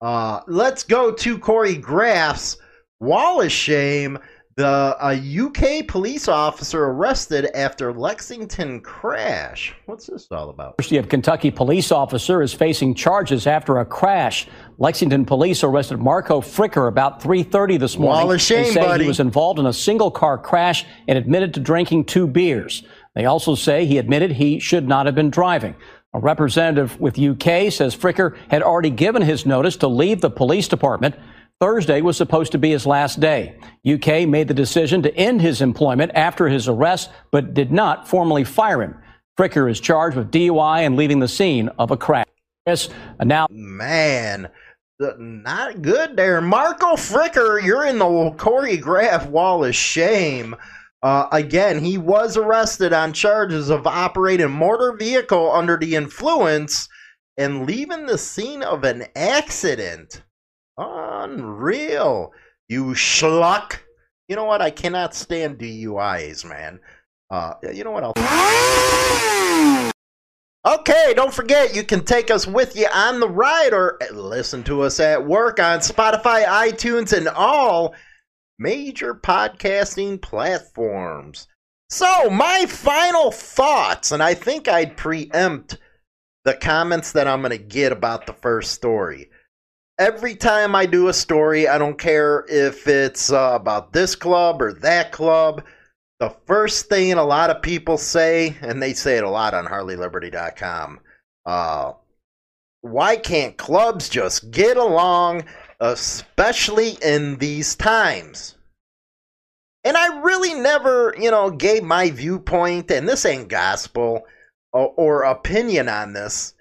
Uh, 0.00 0.40
let's 0.46 0.84
go 0.84 1.12
to 1.12 1.38
Corey 1.38 1.76
Graff's 1.76 2.58
Wall 3.00 3.42
of 3.42 3.50
Shame. 3.50 4.18
The 4.56 4.96
a 5.00 5.14
UK 5.14 5.86
police 5.86 6.26
officer 6.26 6.86
arrested 6.86 7.48
after 7.54 7.92
Lexington 7.92 8.80
crash. 8.80 9.72
What's 9.86 10.06
this 10.08 10.26
all 10.32 10.50
about? 10.50 10.74
University 10.78 10.96
of 10.96 11.08
Kentucky 11.08 11.52
police 11.52 11.92
officer 11.92 12.42
is 12.42 12.52
facing 12.52 12.94
charges 12.96 13.46
after 13.46 13.78
a 13.78 13.84
crash. 13.84 14.48
Lexington 14.78 15.24
police 15.24 15.62
arrested 15.62 16.00
Marco 16.00 16.40
Fricker 16.40 16.88
about 16.88 17.22
3:30 17.22 17.78
this 17.78 17.96
morning. 17.96 18.26
Wall 18.26 18.32
of 18.32 18.40
shame, 18.40 18.64
they 18.64 18.70
say 18.72 18.80
buddy. 18.80 19.04
he 19.04 19.08
was 19.08 19.20
involved 19.20 19.60
in 19.60 19.66
a 19.66 19.72
single 19.72 20.10
car 20.10 20.36
crash 20.36 20.84
and 21.06 21.16
admitted 21.16 21.54
to 21.54 21.60
drinking 21.60 22.06
two 22.06 22.26
beers. 22.26 22.82
They 23.14 23.26
also 23.26 23.54
say 23.54 23.86
he 23.86 23.98
admitted 23.98 24.32
he 24.32 24.58
should 24.58 24.88
not 24.88 25.06
have 25.06 25.14
been 25.14 25.30
driving. 25.30 25.76
A 26.18 26.20
representative 26.20 26.98
with 26.98 27.16
UK 27.16 27.70
says 27.70 27.94
Fricker 27.94 28.36
had 28.50 28.60
already 28.60 28.90
given 28.90 29.22
his 29.22 29.46
notice 29.46 29.76
to 29.76 29.86
leave 29.86 30.20
the 30.20 30.28
police 30.28 30.66
department. 30.66 31.14
Thursday 31.60 32.00
was 32.00 32.16
supposed 32.16 32.50
to 32.50 32.58
be 32.58 32.70
his 32.70 32.86
last 32.86 33.20
day. 33.20 33.56
UK 33.88 34.28
made 34.28 34.48
the 34.48 34.54
decision 34.54 35.00
to 35.02 35.14
end 35.14 35.40
his 35.40 35.62
employment 35.62 36.10
after 36.16 36.48
his 36.48 36.66
arrest, 36.66 37.10
but 37.30 37.54
did 37.54 37.70
not 37.70 38.08
formally 38.08 38.42
fire 38.42 38.82
him. 38.82 38.96
Fricker 39.38 39.70
is 39.70 39.78
charged 39.78 40.16
with 40.16 40.32
DUI 40.32 40.84
and 40.84 40.96
leaving 40.96 41.20
the 41.20 41.28
scene 41.28 41.68
of 41.78 41.92
a 41.92 41.96
crash. 41.96 42.26
Now 43.22 43.46
Man, 43.48 44.48
not 44.98 45.82
good 45.82 46.16
there. 46.16 46.40
Marco 46.40 46.96
Fricker, 46.96 47.62
you're 47.62 47.86
in 47.86 48.00
the 48.00 48.34
Corey 48.38 48.76
Graff 48.76 49.28
wall 49.28 49.64
of 49.64 49.72
shame. 49.72 50.56
Uh, 51.02 51.28
again, 51.30 51.84
he 51.84 51.96
was 51.96 52.36
arrested 52.36 52.92
on 52.92 53.12
charges 53.12 53.70
of 53.70 53.86
operating 53.86 54.50
motor 54.50 54.96
vehicle 54.96 55.52
under 55.52 55.76
the 55.76 55.94
influence 55.94 56.88
and 57.36 57.66
leaving 57.66 58.06
the 58.06 58.18
scene 58.18 58.62
of 58.62 58.82
an 58.84 59.04
accident. 59.14 60.22
Unreal. 60.76 62.32
You 62.68 62.86
schluck. 62.94 63.78
You 64.28 64.36
know 64.36 64.44
what? 64.44 64.60
I 64.60 64.70
cannot 64.70 65.14
stand 65.14 65.58
DUIs, 65.58 66.44
man. 66.44 66.80
Uh, 67.30 67.54
you 67.72 67.84
know 67.84 67.92
what 67.92 68.04
else? 68.04 69.94
Okay, 70.66 71.14
don't 71.14 71.32
forget 71.32 71.74
you 71.74 71.84
can 71.84 72.04
take 72.04 72.30
us 72.30 72.46
with 72.46 72.76
you 72.76 72.86
on 72.92 73.20
the 73.20 73.28
ride 73.28 73.72
or 73.72 73.98
listen 74.12 74.64
to 74.64 74.82
us 74.82 75.00
at 75.00 75.24
work 75.24 75.60
on 75.60 75.78
Spotify, 75.78 76.44
iTunes, 76.44 77.16
and 77.16 77.28
all 77.28 77.94
major 78.58 79.14
podcasting 79.14 80.20
platforms. 80.20 81.48
So, 81.90 82.28
my 82.28 82.66
final 82.66 83.30
thoughts, 83.30 84.12
and 84.12 84.22
I 84.22 84.34
think 84.34 84.68
I'd 84.68 84.96
preempt 84.96 85.78
the 86.44 86.54
comments 86.54 87.12
that 87.12 87.26
I'm 87.26 87.40
going 87.40 87.50
to 87.50 87.58
get 87.58 87.92
about 87.92 88.26
the 88.26 88.34
first 88.34 88.72
story. 88.72 89.30
Every 89.98 90.36
time 90.36 90.74
I 90.74 90.86
do 90.86 91.08
a 91.08 91.12
story, 91.12 91.66
I 91.66 91.78
don't 91.78 91.98
care 91.98 92.44
if 92.48 92.86
it's 92.86 93.32
uh, 93.32 93.52
about 93.54 93.92
this 93.92 94.14
club 94.14 94.62
or 94.62 94.72
that 94.74 95.12
club 95.12 95.62
the 96.18 96.34
first 96.46 96.88
thing 96.88 97.12
a 97.12 97.24
lot 97.24 97.50
of 97.50 97.62
people 97.62 97.96
say, 97.96 98.56
and 98.60 98.82
they 98.82 98.92
say 98.92 99.18
it 99.18 99.24
a 99.24 99.30
lot 99.30 99.54
on 99.54 99.66
HarleyLiberty.com, 99.66 101.00
uh, 101.46 101.92
why 102.80 103.16
can't 103.16 103.56
clubs 103.56 104.08
just 104.08 104.50
get 104.50 104.76
along, 104.76 105.44
especially 105.80 106.98
in 107.02 107.36
these 107.36 107.74
times? 107.76 108.56
And 109.84 109.96
I 109.96 110.20
really 110.20 110.54
never, 110.54 111.14
you 111.18 111.30
know, 111.30 111.50
gave 111.50 111.82
my 111.82 112.10
viewpoint, 112.10 112.90
and 112.90 113.08
this 113.08 113.24
ain't 113.24 113.48
gospel 113.48 114.26
or, 114.72 114.92
or 114.96 115.22
opinion 115.22 115.88
on 115.88 116.12
this, 116.12 116.54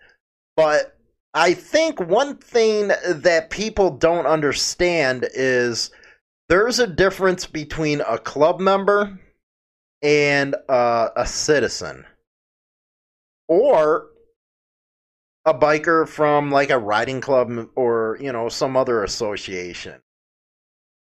but 0.55 0.97
I 1.33 1.53
think 1.53 1.99
one 1.99 2.37
thing 2.37 2.87
that 2.87 3.49
people 3.49 3.91
don't 3.91 4.25
understand 4.25 5.27
is 5.33 5.91
there's 6.49 6.79
a 6.79 6.87
difference 6.87 7.45
between 7.45 8.01
a 8.01 8.17
club 8.17 8.59
member 8.59 9.19
and 10.01 10.55
uh, 10.69 11.09
a 11.15 11.25
citizen 11.25 12.05
or 13.47 14.07
a 15.47 15.53
biker 15.53 16.05
from 16.05 16.51
like 16.51 16.69
a 16.69 16.77
riding 16.77 17.21
club 17.21 17.69
or 17.75 18.17
you 18.19 18.33
know 18.33 18.49
some 18.49 18.75
other 18.75 19.03
association. 19.05 20.01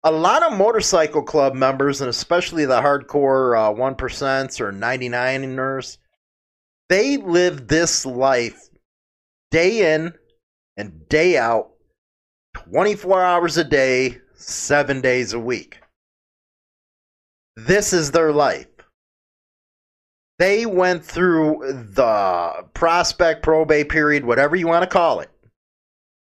A 0.05 0.13
lot 0.13 0.43
of 0.43 0.59
motorcycle 0.59 1.23
club 1.23 1.55
members 1.55 2.03
and 2.03 2.11
especially 2.11 2.67
the 2.67 2.83
hardcore 2.83 3.59
uh, 3.59 3.73
1% 3.73 4.61
or 4.61 4.71
99ers 4.71 5.97
they 6.91 7.17
live 7.17 7.67
this 7.67 8.05
life 8.05 8.69
day 9.51 9.95
in 9.95 10.13
and 10.77 11.09
day 11.09 11.39
out 11.39 11.71
24 12.53 13.23
hours 13.23 13.57
a 13.57 13.65
day 13.65 14.21
7 14.35 15.01
days 15.01 15.33
a 15.33 15.39
week. 15.39 15.81
This 17.57 17.95
is 17.95 18.11
their 18.11 18.31
life 18.31 18.74
they 20.39 20.67
went 20.67 21.05
through 21.05 21.61
the 21.95 22.67
prospect 22.75 23.43
probate 23.43 23.89
period, 23.89 24.25
whatever 24.25 24.57
you 24.57 24.67
want 24.67 24.83
to 24.83 24.89
call 24.89 25.21
it. 25.21 25.31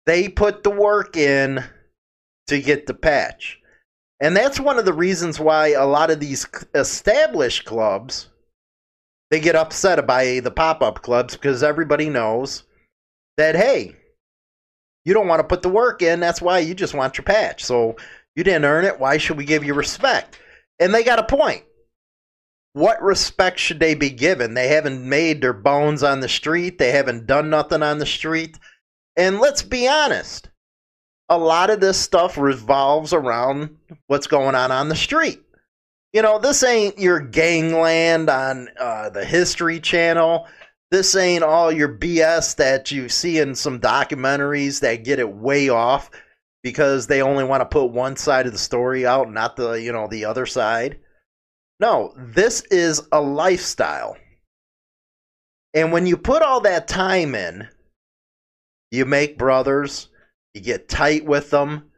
They 0.05 0.29
put 0.29 0.63
the 0.63 0.69
work 0.69 1.17
in 1.17 1.63
to 2.47 2.61
get 2.61 2.85
the 2.85 2.93
patch. 2.93 3.59
And 4.19 4.35
that's 4.35 4.59
one 4.59 4.79
of 4.79 4.85
the 4.85 4.93
reasons 4.93 5.39
why 5.39 5.69
a 5.69 5.85
lot 5.85 6.09
of 6.09 6.19
these 6.19 6.47
established 6.73 7.65
clubs 7.65 8.29
they 9.29 9.39
get 9.39 9.55
upset 9.55 10.05
by 10.07 10.39
the 10.39 10.51
pop-up 10.51 11.01
clubs 11.01 11.35
because 11.35 11.61
everybody 11.61 12.09
knows 12.09 12.63
that 13.35 13.55
hey, 13.55 13.95
you 15.05 15.13
don't 15.13 15.27
want 15.27 15.39
to 15.39 15.47
put 15.47 15.61
the 15.61 15.69
work 15.69 16.01
in, 16.01 16.19
that's 16.19 16.41
why 16.41 16.59
you 16.59 16.73
just 16.73 16.93
want 16.93 17.17
your 17.17 17.25
patch. 17.25 17.63
So 17.63 17.95
you 18.35 18.43
didn't 18.43 18.65
earn 18.65 18.85
it, 18.85 18.99
why 18.99 19.17
should 19.17 19.37
we 19.37 19.45
give 19.45 19.63
you 19.63 19.73
respect? 19.73 20.39
And 20.79 20.93
they 20.93 21.03
got 21.03 21.19
a 21.19 21.23
point 21.23 21.63
what 22.77 23.01
respect 23.01 23.57
should 23.57 23.79
they 23.79 23.95
be 23.95 24.11
given? 24.11 24.53
They 24.53 24.67
haven't 24.67 25.03
made 25.03 25.41
their 25.41 25.53
bones 25.53 26.03
on 26.03 26.19
the 26.19 26.29
street. 26.29 26.77
They 26.77 26.91
haven't 26.91 27.25
done 27.25 27.49
nothing 27.49 27.81
on 27.81 27.97
the 27.97 28.05
street. 28.05 28.59
And 29.15 29.39
let's 29.39 29.63
be 29.63 29.87
honest, 29.87 30.49
a 31.27 31.39
lot 31.39 31.71
of 31.71 31.79
this 31.79 31.99
stuff 31.99 32.37
revolves 32.37 33.13
around 33.13 33.75
what's 34.05 34.27
going 34.27 34.53
on 34.53 34.71
on 34.71 34.89
the 34.89 34.95
street. 34.95 35.41
You 36.13 36.21
know, 36.21 36.37
this 36.37 36.63
ain't 36.63 36.99
your 36.99 37.19
gangland 37.19 38.29
on 38.29 38.69
uh, 38.79 39.09
the 39.09 39.25
History 39.25 39.79
Channel. 39.79 40.47
This 40.91 41.15
ain't 41.15 41.43
all 41.43 41.71
your 41.71 41.97
BS 41.97 42.57
that 42.57 42.91
you 42.91 43.09
see 43.09 43.39
in 43.39 43.55
some 43.55 43.79
documentaries 43.79 44.81
that 44.81 45.03
get 45.03 45.17
it 45.17 45.29
way 45.29 45.69
off 45.69 46.11
because 46.61 47.07
they 47.07 47.23
only 47.23 47.43
want 47.43 47.61
to 47.61 47.65
put 47.65 47.85
one 47.85 48.15
side 48.15 48.45
of 48.45 48.51
the 48.51 48.59
story 48.59 49.05
out, 49.05 49.31
not 49.31 49.55
the 49.55 49.71
you 49.73 49.91
know 49.91 50.07
the 50.07 50.25
other 50.25 50.45
side. 50.45 50.99
No, 51.79 52.13
this 52.17 52.61
is 52.71 53.07
a 53.11 53.21
lifestyle. 53.21 54.17
And 55.73 55.91
when 55.91 56.07
you 56.07 56.17
put 56.17 56.41
all 56.41 56.61
that 56.61 56.87
time 56.87 57.35
in, 57.35 57.67
you 58.91 59.05
make 59.05 59.37
brothers, 59.37 60.09
you 60.53 60.61
get 60.61 60.89
tight 60.89 61.25
with 61.25 61.51
them, 61.51 61.91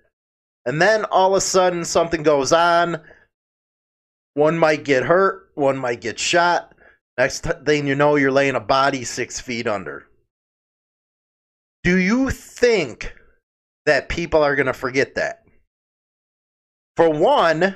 and 0.65 0.81
then 0.81 1.05
all 1.05 1.31
of 1.31 1.37
a 1.37 1.41
sudden 1.41 1.85
something 1.85 2.23
goes 2.23 2.51
on. 2.51 3.01
One 4.33 4.57
might 4.57 4.83
get 4.83 5.03
hurt, 5.03 5.51
one 5.55 5.77
might 5.77 6.01
get 6.01 6.19
shot. 6.19 6.75
Next 7.17 7.45
thing 7.65 7.87
you 7.87 7.95
know, 7.95 8.15
you're 8.15 8.31
laying 8.31 8.55
a 8.55 8.61
body 8.61 9.03
six 9.03 9.39
feet 9.39 9.67
under. 9.67 10.07
Do 11.83 11.97
you 11.97 12.29
think 12.29 13.13
that 13.85 14.09
people 14.09 14.43
are 14.43 14.55
going 14.55 14.67
to 14.67 14.73
forget 14.73 15.15
that? 15.15 15.43
For 16.97 17.09
one, 17.09 17.75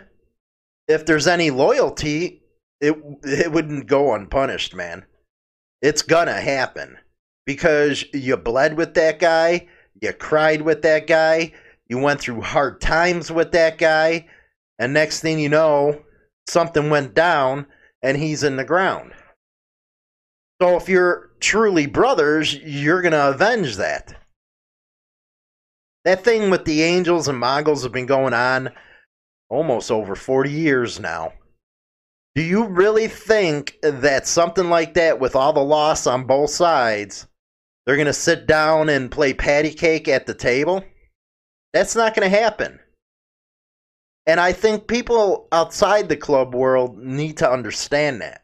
if 0.88 1.06
there's 1.06 1.28
any 1.28 1.50
loyalty, 1.50 2.43
it 2.82 2.96
it 3.24 3.52
wouldn't 3.52 3.88
go 3.88 4.13
unpunished, 4.13 4.76
man. 4.76 5.06
It's 5.82 6.02
gonna 6.02 6.39
happen 6.39 6.98
because 7.46 8.06
you 8.13 8.38
bled 8.38 8.78
with 8.78 8.93
that 8.96 9.19
guy, 9.19 9.67
you 10.02 10.13
cried 10.13 10.62
with 10.62 10.82
that 10.84 11.08
guy, 11.08 11.54
you 11.88 11.98
went 11.98 12.19
through 12.19 12.41
hard 12.41 12.82
times 12.82 13.32
with 13.32 13.52
that 13.52 13.78
guy, 13.78 14.28
and 14.80 14.93
next 14.93 15.22
thing 15.22 15.39
you 15.39 15.50
know, 15.50 16.02
something 16.48 16.89
went 16.89 17.13
down 17.13 17.65
and 18.02 18.17
he's 18.17 18.43
in 18.43 18.58
the 18.58 18.65
ground. 18.65 19.13
So 20.62 20.78
if 20.78 20.88
you're 20.88 21.32
truly 21.39 21.86
brothers, 21.86 22.56
you're 22.56 23.02
gonna 23.02 23.30
avenge 23.30 23.78
that. 23.78 24.15
That 26.06 26.24
thing 26.24 26.50
with 26.50 26.65
the 26.65 26.82
angels 26.84 27.30
and 27.30 27.39
Mongols 27.39 27.84
have 27.84 27.93
been 27.93 28.06
going 28.06 28.34
on 28.34 28.72
almost 29.54 29.92
over 29.92 30.16
40 30.16 30.52
years 30.52 31.00
now. 31.00 31.32
Do 32.36 32.42
you 32.42 32.66
really 32.66 33.08
think 33.08 33.78
that 33.84 34.26
something 34.26 34.70
like 34.70 34.96
that, 34.96 35.20
with 35.20 35.36
all 35.36 35.54
the 35.54 35.63
loss 35.63 36.08
on 36.08 36.26
both 36.26 36.50
sides, 36.50 37.28
they're 37.86 37.96
going 37.96 38.08
to 38.08 38.13
sit 38.13 38.48
down 38.48 38.89
and 38.89 39.12
play 39.12 39.34
patty 39.34 39.72
cake 39.72 40.08
at 40.08 40.26
the 40.26 40.34
table? 40.34 40.84
That's 41.72 41.96
not 41.96 42.16
going 42.16 42.30
to 42.30 42.36
happen. 42.36 42.80
And 44.26 44.39
I 44.39 44.54
think 44.54 44.88
people 44.88 45.48
outside 45.52 46.10
the 46.10 46.18
club 46.18 46.56
world 46.56 46.98
need 46.98 47.38
to 47.38 47.52
understand 47.52 48.22
that. 48.22 48.44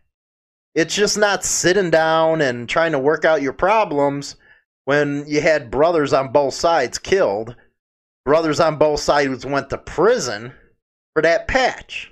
It's 0.76 0.96
just 0.96 1.18
not 1.18 1.44
sitting 1.44 1.90
down 1.90 2.42
and 2.42 2.70
trying 2.70 2.92
to 2.92 3.00
work 3.00 3.26
out 3.26 3.42
your 3.42 3.54
problems 3.54 4.36
when 4.86 5.26
you 5.28 5.42
had 5.42 5.72
brothers 5.72 6.14
on 6.14 6.32
both 6.32 6.54
sides 6.54 7.00
killed. 7.00 7.56
Brothers 8.26 8.60
on 8.60 8.78
both 8.78 9.00
sides 9.00 9.46
went 9.46 9.72
to 9.72 9.80
prison 9.80 10.54
for 11.14 11.22
that 11.22 11.48
patch. 11.48 12.12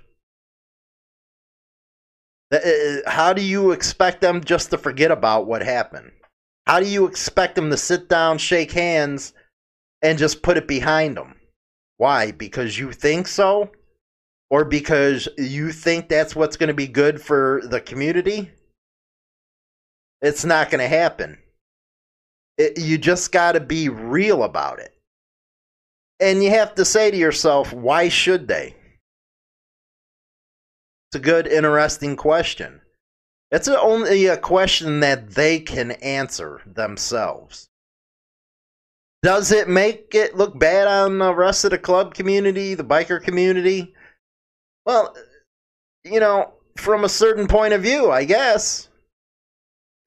Uh, 2.52 2.60
how 3.06 3.34
do 3.34 3.42
you 3.42 3.72
expect 3.72 4.22
them 4.22 4.44
just 4.44 4.70
to 4.70 4.78
forget 4.78 5.12
about 5.12 5.48
what 5.48 5.62
happened? 5.62 6.12
How 6.66 6.80
do 6.80 6.88
you 6.88 7.06
expect 7.06 7.56
them 7.56 7.70
to 7.70 7.78
sit 7.78 8.08
down, 8.08 8.38
shake 8.38 8.72
hands, 8.72 9.34
and 10.02 10.18
just 10.18 10.42
put 10.42 10.58
it 10.58 10.68
behind 10.68 11.18
them? 11.18 11.36
Why? 11.98 12.32
Because 12.32 12.78
you 12.78 12.92
think 12.94 13.28
so? 13.28 13.72
Or 14.50 14.64
because 14.64 15.28
you 15.38 15.74
think 15.74 16.08
that's 16.08 16.36
what's 16.36 16.56
going 16.56 16.70
to 16.70 16.74
be 16.74 16.88
good 16.88 17.22
for 17.22 17.62
the 17.66 17.82
community? 17.82 18.52
It's 20.22 20.46
not 20.46 20.70
going 20.70 20.80
to 20.80 20.88
happen. 20.88 21.38
It, 22.58 22.80
you 22.80 22.98
just 22.98 23.34
got 23.34 23.52
to 23.54 23.60
be 23.60 23.90
real 23.90 24.44
about 24.44 24.80
it. 24.80 24.94
And 26.20 26.42
you 26.42 26.50
have 26.52 26.76
to 26.76 26.86
say 26.86 27.12
to 27.12 27.18
yourself, 27.18 27.74
why 27.74 28.08
should 28.08 28.48
they? 28.48 28.77
It's 31.10 31.15
a 31.15 31.20
good, 31.20 31.48
interesting 31.48 32.15
question. 32.15 32.82
It's 33.50 33.67
only 33.67 34.26
a 34.26 34.38
question 34.38 35.00
that 35.00 35.32
they 35.32 35.60
can 35.60 35.91
answer 35.91 36.62
themselves. 36.65 37.70
Does 39.24 39.52
it 39.52 39.70
make 39.70 40.13
it 40.13 40.36
look 40.36 40.60
bad 40.60 40.88
on 40.88 41.17
the 41.17 41.34
rest 41.34 41.63
of 41.63 41.72
the 41.72 41.78
club 41.78 42.13
community, 42.13 42.74
the 42.74 42.84
biker 42.84 43.22
community? 43.22 43.96
Well, 44.86 45.15
you 46.04 46.20
know, 46.20 46.54
from 46.76 47.04
a 47.04 47.10
certain 47.10 47.48
point 47.48 47.74
of 47.74 47.82
view, 47.82 48.12
I 48.12 48.26
guess. 48.26 48.89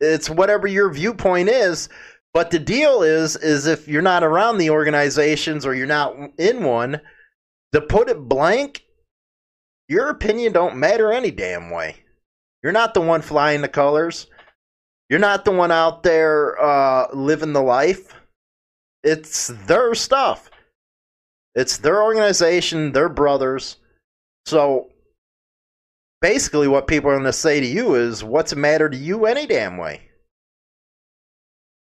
It's 0.01 0.31
whatever 0.31 0.67
your 0.67 0.91
viewpoint 0.91 1.49
is. 1.49 1.89
But 2.33 2.51
the 2.51 2.59
deal 2.59 3.03
is, 3.03 3.37
is 3.37 3.67
if 3.67 3.89
you're 3.89 4.03
not 4.03 4.23
around 4.23 4.59
the 4.59 4.71
organizations 4.71 5.67
or 5.67 5.75
you're 5.75 5.87
not 5.87 6.15
in 6.39 6.63
one, 6.63 7.01
to 7.73 7.81
put 7.81 8.09
it 8.09 8.29
blank, 8.29 8.85
your 9.91 10.09
opinion 10.09 10.53
don't 10.53 10.77
matter 10.77 11.13
any 11.13 11.33
damn 11.33 11.69
way. 11.69 11.97
You're 12.63 12.73
not 12.73 12.95
the 12.95 13.01
one 13.01 13.23
flying 13.23 13.61
the 13.61 13.69
colors. 13.69 14.29
You're 15.09 15.19
not 15.19 15.45
the 15.45 15.51
one 15.51 15.73
out 15.73 16.05
there 16.05 16.57
uh, 16.63 17.09
living 17.13 17.53
the 17.53 17.63
life. 17.63 18.15
It's 19.03 19.49
their 19.67 19.95
stuff. 19.97 20.49
It's 21.57 21.79
their 21.79 22.03
organization, 22.03 22.93
their 22.93 23.09
brothers. 23.09 23.79
So 24.47 24.91
basically, 26.21 26.69
what 26.69 26.87
people 26.87 27.11
are 27.11 27.15
going 27.15 27.25
to 27.25 27.33
say 27.33 27.59
to 27.59 27.67
you 27.67 27.97
is, 27.97 28.23
what's 28.23 28.55
matter 28.55 28.89
to 28.89 28.97
you 28.97 29.27
any 29.27 29.47
damn 29.47 29.77
way? 29.77 30.03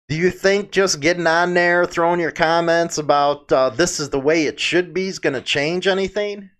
Do 0.08 0.16
you 0.16 0.30
think 0.32 0.72
just 0.72 0.98
getting 0.98 1.28
on 1.28 1.54
there, 1.54 1.86
throwing 1.86 2.18
your 2.18 2.32
comments 2.32 2.98
about 2.98 3.52
uh, 3.52 3.70
this 3.70 4.00
is 4.00 4.10
the 4.10 4.18
way 4.18 4.46
it 4.46 4.58
should 4.58 4.92
be 4.92 5.06
is 5.06 5.20
going 5.20 5.34
to 5.34 5.40
change 5.40 5.86
anything? 5.86 6.50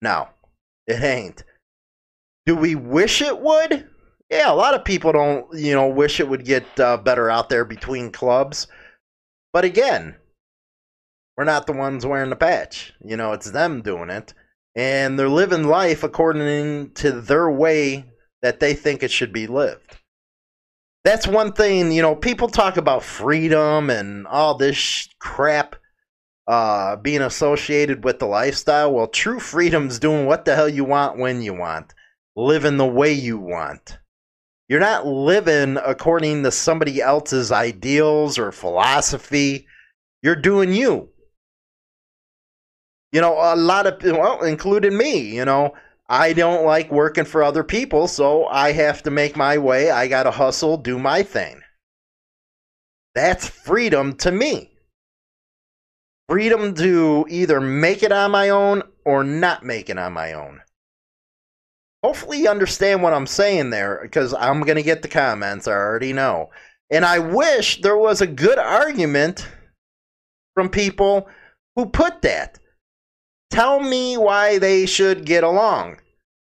No, 0.00 0.28
it 0.86 1.02
ain't. 1.02 1.44
Do 2.46 2.56
we 2.56 2.74
wish 2.74 3.22
it 3.22 3.38
would? 3.38 3.88
Yeah, 4.30 4.50
a 4.50 4.54
lot 4.54 4.74
of 4.74 4.84
people 4.84 5.12
don't, 5.12 5.46
you 5.54 5.74
know, 5.74 5.88
wish 5.88 6.18
it 6.18 6.28
would 6.28 6.44
get 6.44 6.64
uh, 6.80 6.96
better 6.96 7.30
out 7.30 7.48
there 7.48 7.64
between 7.64 8.10
clubs. 8.10 8.66
But 9.52 9.64
again, 9.64 10.16
we're 11.36 11.44
not 11.44 11.66
the 11.66 11.72
ones 11.72 12.06
wearing 12.06 12.30
the 12.30 12.36
patch. 12.36 12.92
You 13.04 13.16
know, 13.16 13.32
it's 13.32 13.50
them 13.50 13.82
doing 13.82 14.10
it. 14.10 14.34
And 14.74 15.18
they're 15.18 15.28
living 15.28 15.64
life 15.64 16.02
according 16.02 16.92
to 16.94 17.12
their 17.12 17.50
way 17.50 18.06
that 18.40 18.58
they 18.58 18.74
think 18.74 19.02
it 19.02 19.10
should 19.10 19.32
be 19.32 19.46
lived. 19.46 19.98
That's 21.04 21.26
one 21.26 21.52
thing, 21.52 21.92
you 21.92 22.00
know, 22.00 22.14
people 22.14 22.48
talk 22.48 22.76
about 22.76 23.02
freedom 23.02 23.90
and 23.90 24.26
all 24.26 24.56
this 24.56 25.08
crap 25.18 25.76
uh, 26.46 26.96
being 26.96 27.22
associated 27.22 28.04
with 28.04 28.18
the 28.18 28.26
lifestyle. 28.26 28.92
Well, 28.92 29.06
true 29.06 29.40
freedom's 29.40 29.98
doing 29.98 30.26
what 30.26 30.44
the 30.44 30.54
hell 30.54 30.68
you 30.68 30.84
want 30.84 31.18
when 31.18 31.42
you 31.42 31.54
want, 31.54 31.94
living 32.36 32.76
the 32.76 32.86
way 32.86 33.12
you 33.12 33.38
want. 33.38 33.98
You're 34.68 34.80
not 34.80 35.06
living 35.06 35.76
according 35.84 36.42
to 36.42 36.50
somebody 36.50 37.00
else's 37.00 37.52
ideals 37.52 38.38
or 38.38 38.52
philosophy. 38.52 39.66
You're 40.22 40.36
doing 40.36 40.72
you. 40.72 41.10
You 43.12 43.20
know, 43.20 43.34
a 43.34 43.54
lot 43.54 43.86
of, 43.86 44.02
well, 44.02 44.42
including 44.42 44.96
me, 44.96 45.18
you 45.36 45.44
know, 45.44 45.74
I 46.08 46.32
don't 46.32 46.64
like 46.64 46.90
working 46.90 47.24
for 47.24 47.42
other 47.42 47.62
people, 47.62 48.08
so 48.08 48.46
I 48.46 48.72
have 48.72 49.02
to 49.02 49.10
make 49.10 49.36
my 49.36 49.58
way. 49.58 49.90
I 49.90 50.08
got 50.08 50.22
to 50.22 50.30
hustle, 50.30 50.78
do 50.78 50.98
my 50.98 51.22
thing. 51.22 51.60
That's 53.14 53.46
freedom 53.46 54.14
to 54.16 54.32
me 54.32 54.71
freedom 56.32 56.72
to 56.72 57.26
either 57.28 57.60
make 57.60 58.02
it 58.02 58.10
on 58.10 58.30
my 58.30 58.48
own 58.48 58.82
or 59.04 59.22
not 59.22 59.62
make 59.62 59.90
it 59.90 59.98
on 59.98 60.14
my 60.14 60.32
own. 60.32 60.62
Hopefully, 62.02 62.40
you 62.40 62.48
understand 62.48 63.02
what 63.02 63.12
I'm 63.12 63.26
saying 63.26 63.68
there 63.68 64.00
because 64.02 64.32
I'm 64.32 64.62
going 64.62 64.76
to 64.76 64.82
get 64.82 65.02
the 65.02 65.08
comments. 65.08 65.68
I 65.68 65.72
already 65.72 66.14
know. 66.14 66.48
And 66.90 67.04
I 67.04 67.18
wish 67.18 67.82
there 67.82 67.98
was 67.98 68.22
a 68.22 68.26
good 68.26 68.56
argument 68.58 69.46
from 70.54 70.70
people 70.70 71.28
who 71.76 71.84
put 71.84 72.22
that. 72.22 72.58
Tell 73.50 73.80
me 73.80 74.16
why 74.16 74.56
they 74.56 74.86
should 74.86 75.26
get 75.26 75.44
along, 75.44 75.98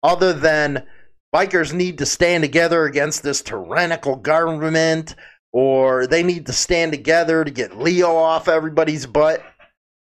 other 0.01 0.33
than 0.33 0.87
bikers 1.31 1.73
need 1.73 1.99
to 1.99 2.07
stand 2.07 2.43
together 2.43 2.85
against 2.85 3.21
this 3.21 3.43
tyrannical 3.43 4.15
government, 4.15 5.13
or 5.53 6.07
they 6.07 6.23
need 6.23 6.47
to 6.47 6.53
stand 6.53 6.91
together 6.91 7.45
to 7.45 7.51
get 7.51 7.77
Leo 7.77 8.15
off 8.15 8.47
everybody's 8.47 9.05
butt. 9.05 9.43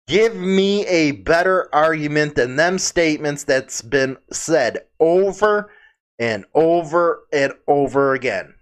Give 0.08 0.34
me 0.34 0.86
a 0.86 1.12
better 1.12 1.68
argument 1.70 2.34
than 2.34 2.56
them 2.56 2.78
statements 2.78 3.44
that's 3.44 3.82
been 3.82 4.16
said 4.32 4.78
over 4.98 5.70
and 6.18 6.46
over 6.54 7.24
and 7.30 7.52
over 7.66 8.14
again. 8.14 8.54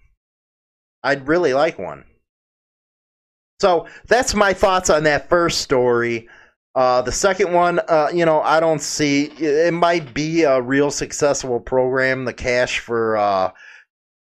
I'd 1.05 1.29
really 1.29 1.55
like 1.55 1.79
one. 1.79 2.05
So 3.61 3.87
that's 4.09 4.35
my 4.35 4.55
thoughts 4.55 4.91
on 4.91 5.05
that 5.05 5.29
first 5.29 5.61
story. 5.61 6.29
Uh, 6.75 7.03
the 7.03 7.13
second 7.13 7.53
one, 7.53 7.79
uh, 7.89 8.11
you 8.13 8.27
know, 8.27 8.43
I 8.43 8.59
don't 8.59 8.83
see 8.83 9.27
it 9.27 9.73
might 9.73 10.13
be 10.13 10.43
a 10.43 10.61
real 10.61 10.91
successful 10.91 11.61
program. 11.61 12.25
The 12.25 12.35
cash 12.35 12.81
for, 12.81 13.17
uh, 13.17 13.53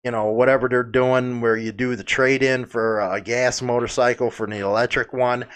you 0.04 0.12
know, 0.12 0.26
whatever 0.26 0.68
they're 0.68 0.84
doing, 0.84 1.40
where 1.40 1.56
you 1.56 1.72
do 1.72 1.96
the 1.96 2.04
trade 2.04 2.44
in 2.44 2.64
for 2.64 3.00
a 3.00 3.20
gas 3.20 3.60
motorcycle 3.60 4.30
for 4.30 4.46
the 4.46 4.60
electric 4.60 5.12
one 5.12 5.46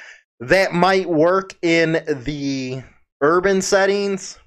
that 0.43 0.75
might 0.75 1.09
work 1.09 1.57
in 1.63 1.93
the 2.25 2.83
urban 3.21 3.63
settings, 3.63 4.41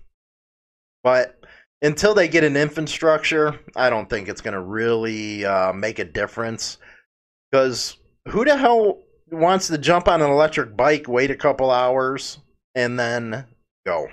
but 1.04 1.40
until 1.82 2.14
they 2.14 2.28
get 2.28 2.44
an 2.44 2.58
infrastructure, 2.58 3.58
I 3.78 3.90
don't 3.90 4.10
think 4.10 4.28
it's 4.28 4.42
going 4.42 4.56
to 4.56 4.62
really 4.62 5.46
uh, 5.46 5.72
make 5.72 6.00
a 6.00 6.06
difference. 6.06 6.80
Because 7.50 7.96
who 8.28 8.44
the 8.44 8.58
hell 8.58 9.04
wants 9.32 9.68
to 9.68 9.78
jump 9.78 10.10
on 10.10 10.22
an 10.22 10.30
electric 10.30 10.76
bike, 10.76 11.08
wait 11.08 11.32
a 11.32 11.36
couple 11.36 11.72
hours, 11.72 12.40
and 12.74 13.00
then 13.00 13.46
go? 13.86 14.10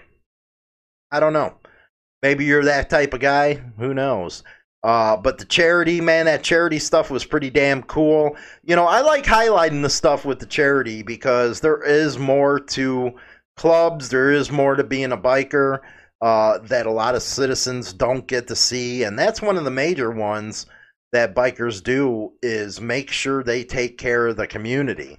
I 1.11 1.18
don't 1.18 1.33
know. 1.33 1.57
Maybe 2.23 2.45
you're 2.45 2.64
that 2.64 2.90
type 2.90 3.12
of 3.12 3.21
guy. 3.21 3.55
Who 3.79 3.92
knows? 3.92 4.45
Uh, 4.85 5.16
but 5.16 5.38
the 5.38 5.45
charity, 5.45 6.01
man, 6.01 6.27
that 6.27 6.42
charity 6.42 6.79
stuff 6.79 7.11
was 7.11 7.25
pretty 7.25 7.51
damn 7.51 7.83
cool. 7.85 8.37
You 8.64 8.75
know, 8.75 8.87
I 8.87 9.01
like 9.01 9.25
highlighting 9.25 9.83
the 9.83 9.90
stuff 9.90 10.25
with 10.25 10.40
the 10.40 10.47
charity 10.47 11.03
because 11.03 11.61
there 11.61 11.83
is 11.83 12.18
more 12.18 12.59
to 12.59 13.12
clubs, 13.57 14.09
there 14.09 14.33
is 14.33 14.51
more 14.51 14.75
to 14.75 14.83
being 14.83 15.12
a 15.12 15.16
biker 15.16 15.79
uh, 16.21 16.59
that 16.59 16.87
a 16.87 16.90
lot 16.90 17.14
of 17.14 17.23
citizens 17.23 17.92
don't 17.92 18.27
get 18.27 18.49
to 18.49 18.57
see, 18.57 19.05
and 19.05 19.18
that's 19.18 19.42
one 19.42 19.57
of 19.57 19.64
the 19.64 19.71
major 19.71 20.11
ones 20.11 20.66
that 21.12 21.35
bikers 21.35 21.83
do 21.83 22.33
is 22.42 22.81
make 22.81 23.11
sure 23.11 23.42
they 23.42 23.62
take 23.62 23.99
care 23.99 24.29
of 24.29 24.37
the 24.37 24.47
community. 24.47 25.18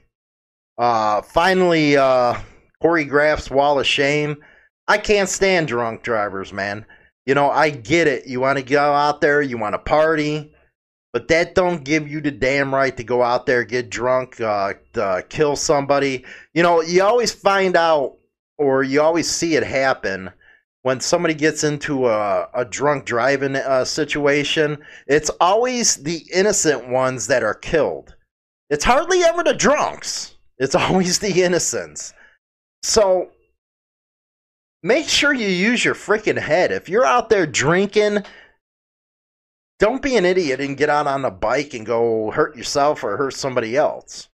Uh, 0.77 1.21
finally, 1.21 1.95
uh, 1.95 2.37
Corey 2.81 3.05
Graff's 3.05 3.51
wall 3.51 3.79
of 3.79 3.85
shame. 3.85 4.37
I 4.87 4.97
can't 4.97 5.29
stand 5.29 5.67
drunk 5.67 6.03
drivers, 6.03 6.51
man. 6.51 6.85
You 7.25 7.35
know, 7.35 7.49
I 7.49 7.69
get 7.69 8.07
it. 8.07 8.27
You 8.27 8.39
want 8.41 8.57
to 8.57 8.63
go 8.63 8.93
out 8.93 9.21
there, 9.21 9.41
you 9.41 9.57
want 9.57 9.73
to 9.73 9.79
party, 9.79 10.53
but 11.13 11.27
that 11.29 11.55
don't 11.55 11.83
give 11.83 12.07
you 12.07 12.21
the 12.21 12.31
damn 12.31 12.73
right 12.73 12.95
to 12.97 13.03
go 13.03 13.23
out 13.23 13.45
there, 13.45 13.63
get 13.63 13.89
drunk, 13.89 14.41
uh, 14.41 14.73
uh, 14.95 15.21
kill 15.29 15.55
somebody. 15.55 16.25
You 16.53 16.63
know, 16.63 16.81
you 16.81 17.03
always 17.03 17.31
find 17.31 17.75
out, 17.75 18.17
or 18.57 18.83
you 18.83 19.01
always 19.01 19.29
see 19.29 19.55
it 19.55 19.63
happen 19.63 20.31
when 20.83 20.99
somebody 20.99 21.33
gets 21.33 21.63
into 21.63 22.07
a, 22.07 22.47
a 22.53 22.65
drunk 22.65 23.05
driving 23.05 23.55
uh, 23.55 23.85
situation, 23.85 24.77
it's 25.07 25.31
always 25.41 25.95
the 25.95 26.23
innocent 26.33 26.87
ones 26.89 27.27
that 27.27 27.41
are 27.41 27.53
killed. 27.53 28.15
It's 28.69 28.83
hardly 28.83 29.23
ever 29.23 29.43
the 29.43 29.53
drunks. 29.53 30.35
It's 30.57 30.75
always 30.75 31.19
the 31.19 31.41
innocents. 31.41 32.13
So 32.83 33.31
make 34.83 35.07
sure 35.07 35.33
you 35.33 35.47
use 35.47 35.83
your 35.83 35.95
freaking 35.95 36.37
head. 36.37 36.71
If 36.71 36.89
you're 36.89 37.05
out 37.05 37.29
there 37.29 37.47
drinking, 37.47 38.19
don't 39.79 40.01
be 40.01 40.17
an 40.17 40.25
idiot 40.25 40.59
and 40.59 40.77
get 40.77 40.89
out 40.89 41.07
on 41.07 41.25
a 41.25 41.31
bike 41.31 41.73
and 41.73 41.85
go 41.85 42.31
hurt 42.31 42.55
yourself 42.55 43.03
or 43.03 43.17
hurt 43.17 43.33
somebody 43.33 43.75
else. 43.75 44.29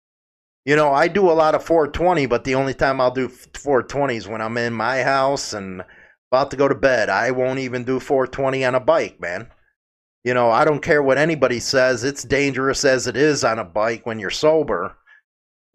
You 0.65 0.77
know, 0.77 0.93
I 0.93 1.09
do 1.09 1.31
a 1.31 1.33
lot 1.33 1.55
of 1.55 1.65
420, 1.65 2.27
but 2.27 2.45
the 2.45 2.55
only 2.55 2.73
time 2.73 3.01
I'll 3.01 3.11
do 3.11 3.29
420 3.29 4.17
is 4.17 4.29
when 4.29 4.41
I'm 4.41 4.57
in 4.57 4.73
my 4.73 5.03
house 5.03 5.53
and 5.53 5.83
about 6.31 6.51
to 6.53 6.57
go 6.57 6.69
to 6.69 6.75
bed. 6.75 7.11
I 7.11 7.33
won't 7.33 7.59
even 7.59 7.85
do 7.85 8.01
420 8.01 8.65
on 8.65 8.75
a 8.75 8.81
bike, 8.81 9.21
man. 9.21 9.49
You 10.25 10.33
know, 10.33 10.51
I 10.51 10.65
don't 10.65 10.83
care 10.83 11.03
what 11.03 11.19
anybody 11.19 11.61
says. 11.61 12.03
It's 12.03 12.23
dangerous 12.23 12.85
as 12.85 13.07
it 13.07 13.17
is 13.17 13.45
on 13.45 13.59
a 13.59 13.65
bike 13.65 14.07
when 14.07 14.19
you're 14.19 14.31
sober. 14.31 14.97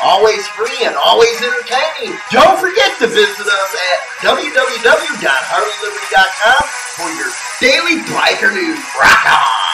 Always 0.02 0.48
free 0.56 0.86
and 0.86 0.96
always 0.96 1.36
entertaining. 1.42 2.16
Don't 2.32 2.58
forget 2.60 2.98
to 3.00 3.08
visit 3.08 3.48
us 3.48 3.76
at 3.92 4.00
www.harleyliberty.com 4.22 6.64
for 6.96 7.10
your 7.18 7.32
daily 7.60 7.98
biker 8.08 8.54
news. 8.54 8.80
Rock 8.96 9.26
on! 9.26 9.69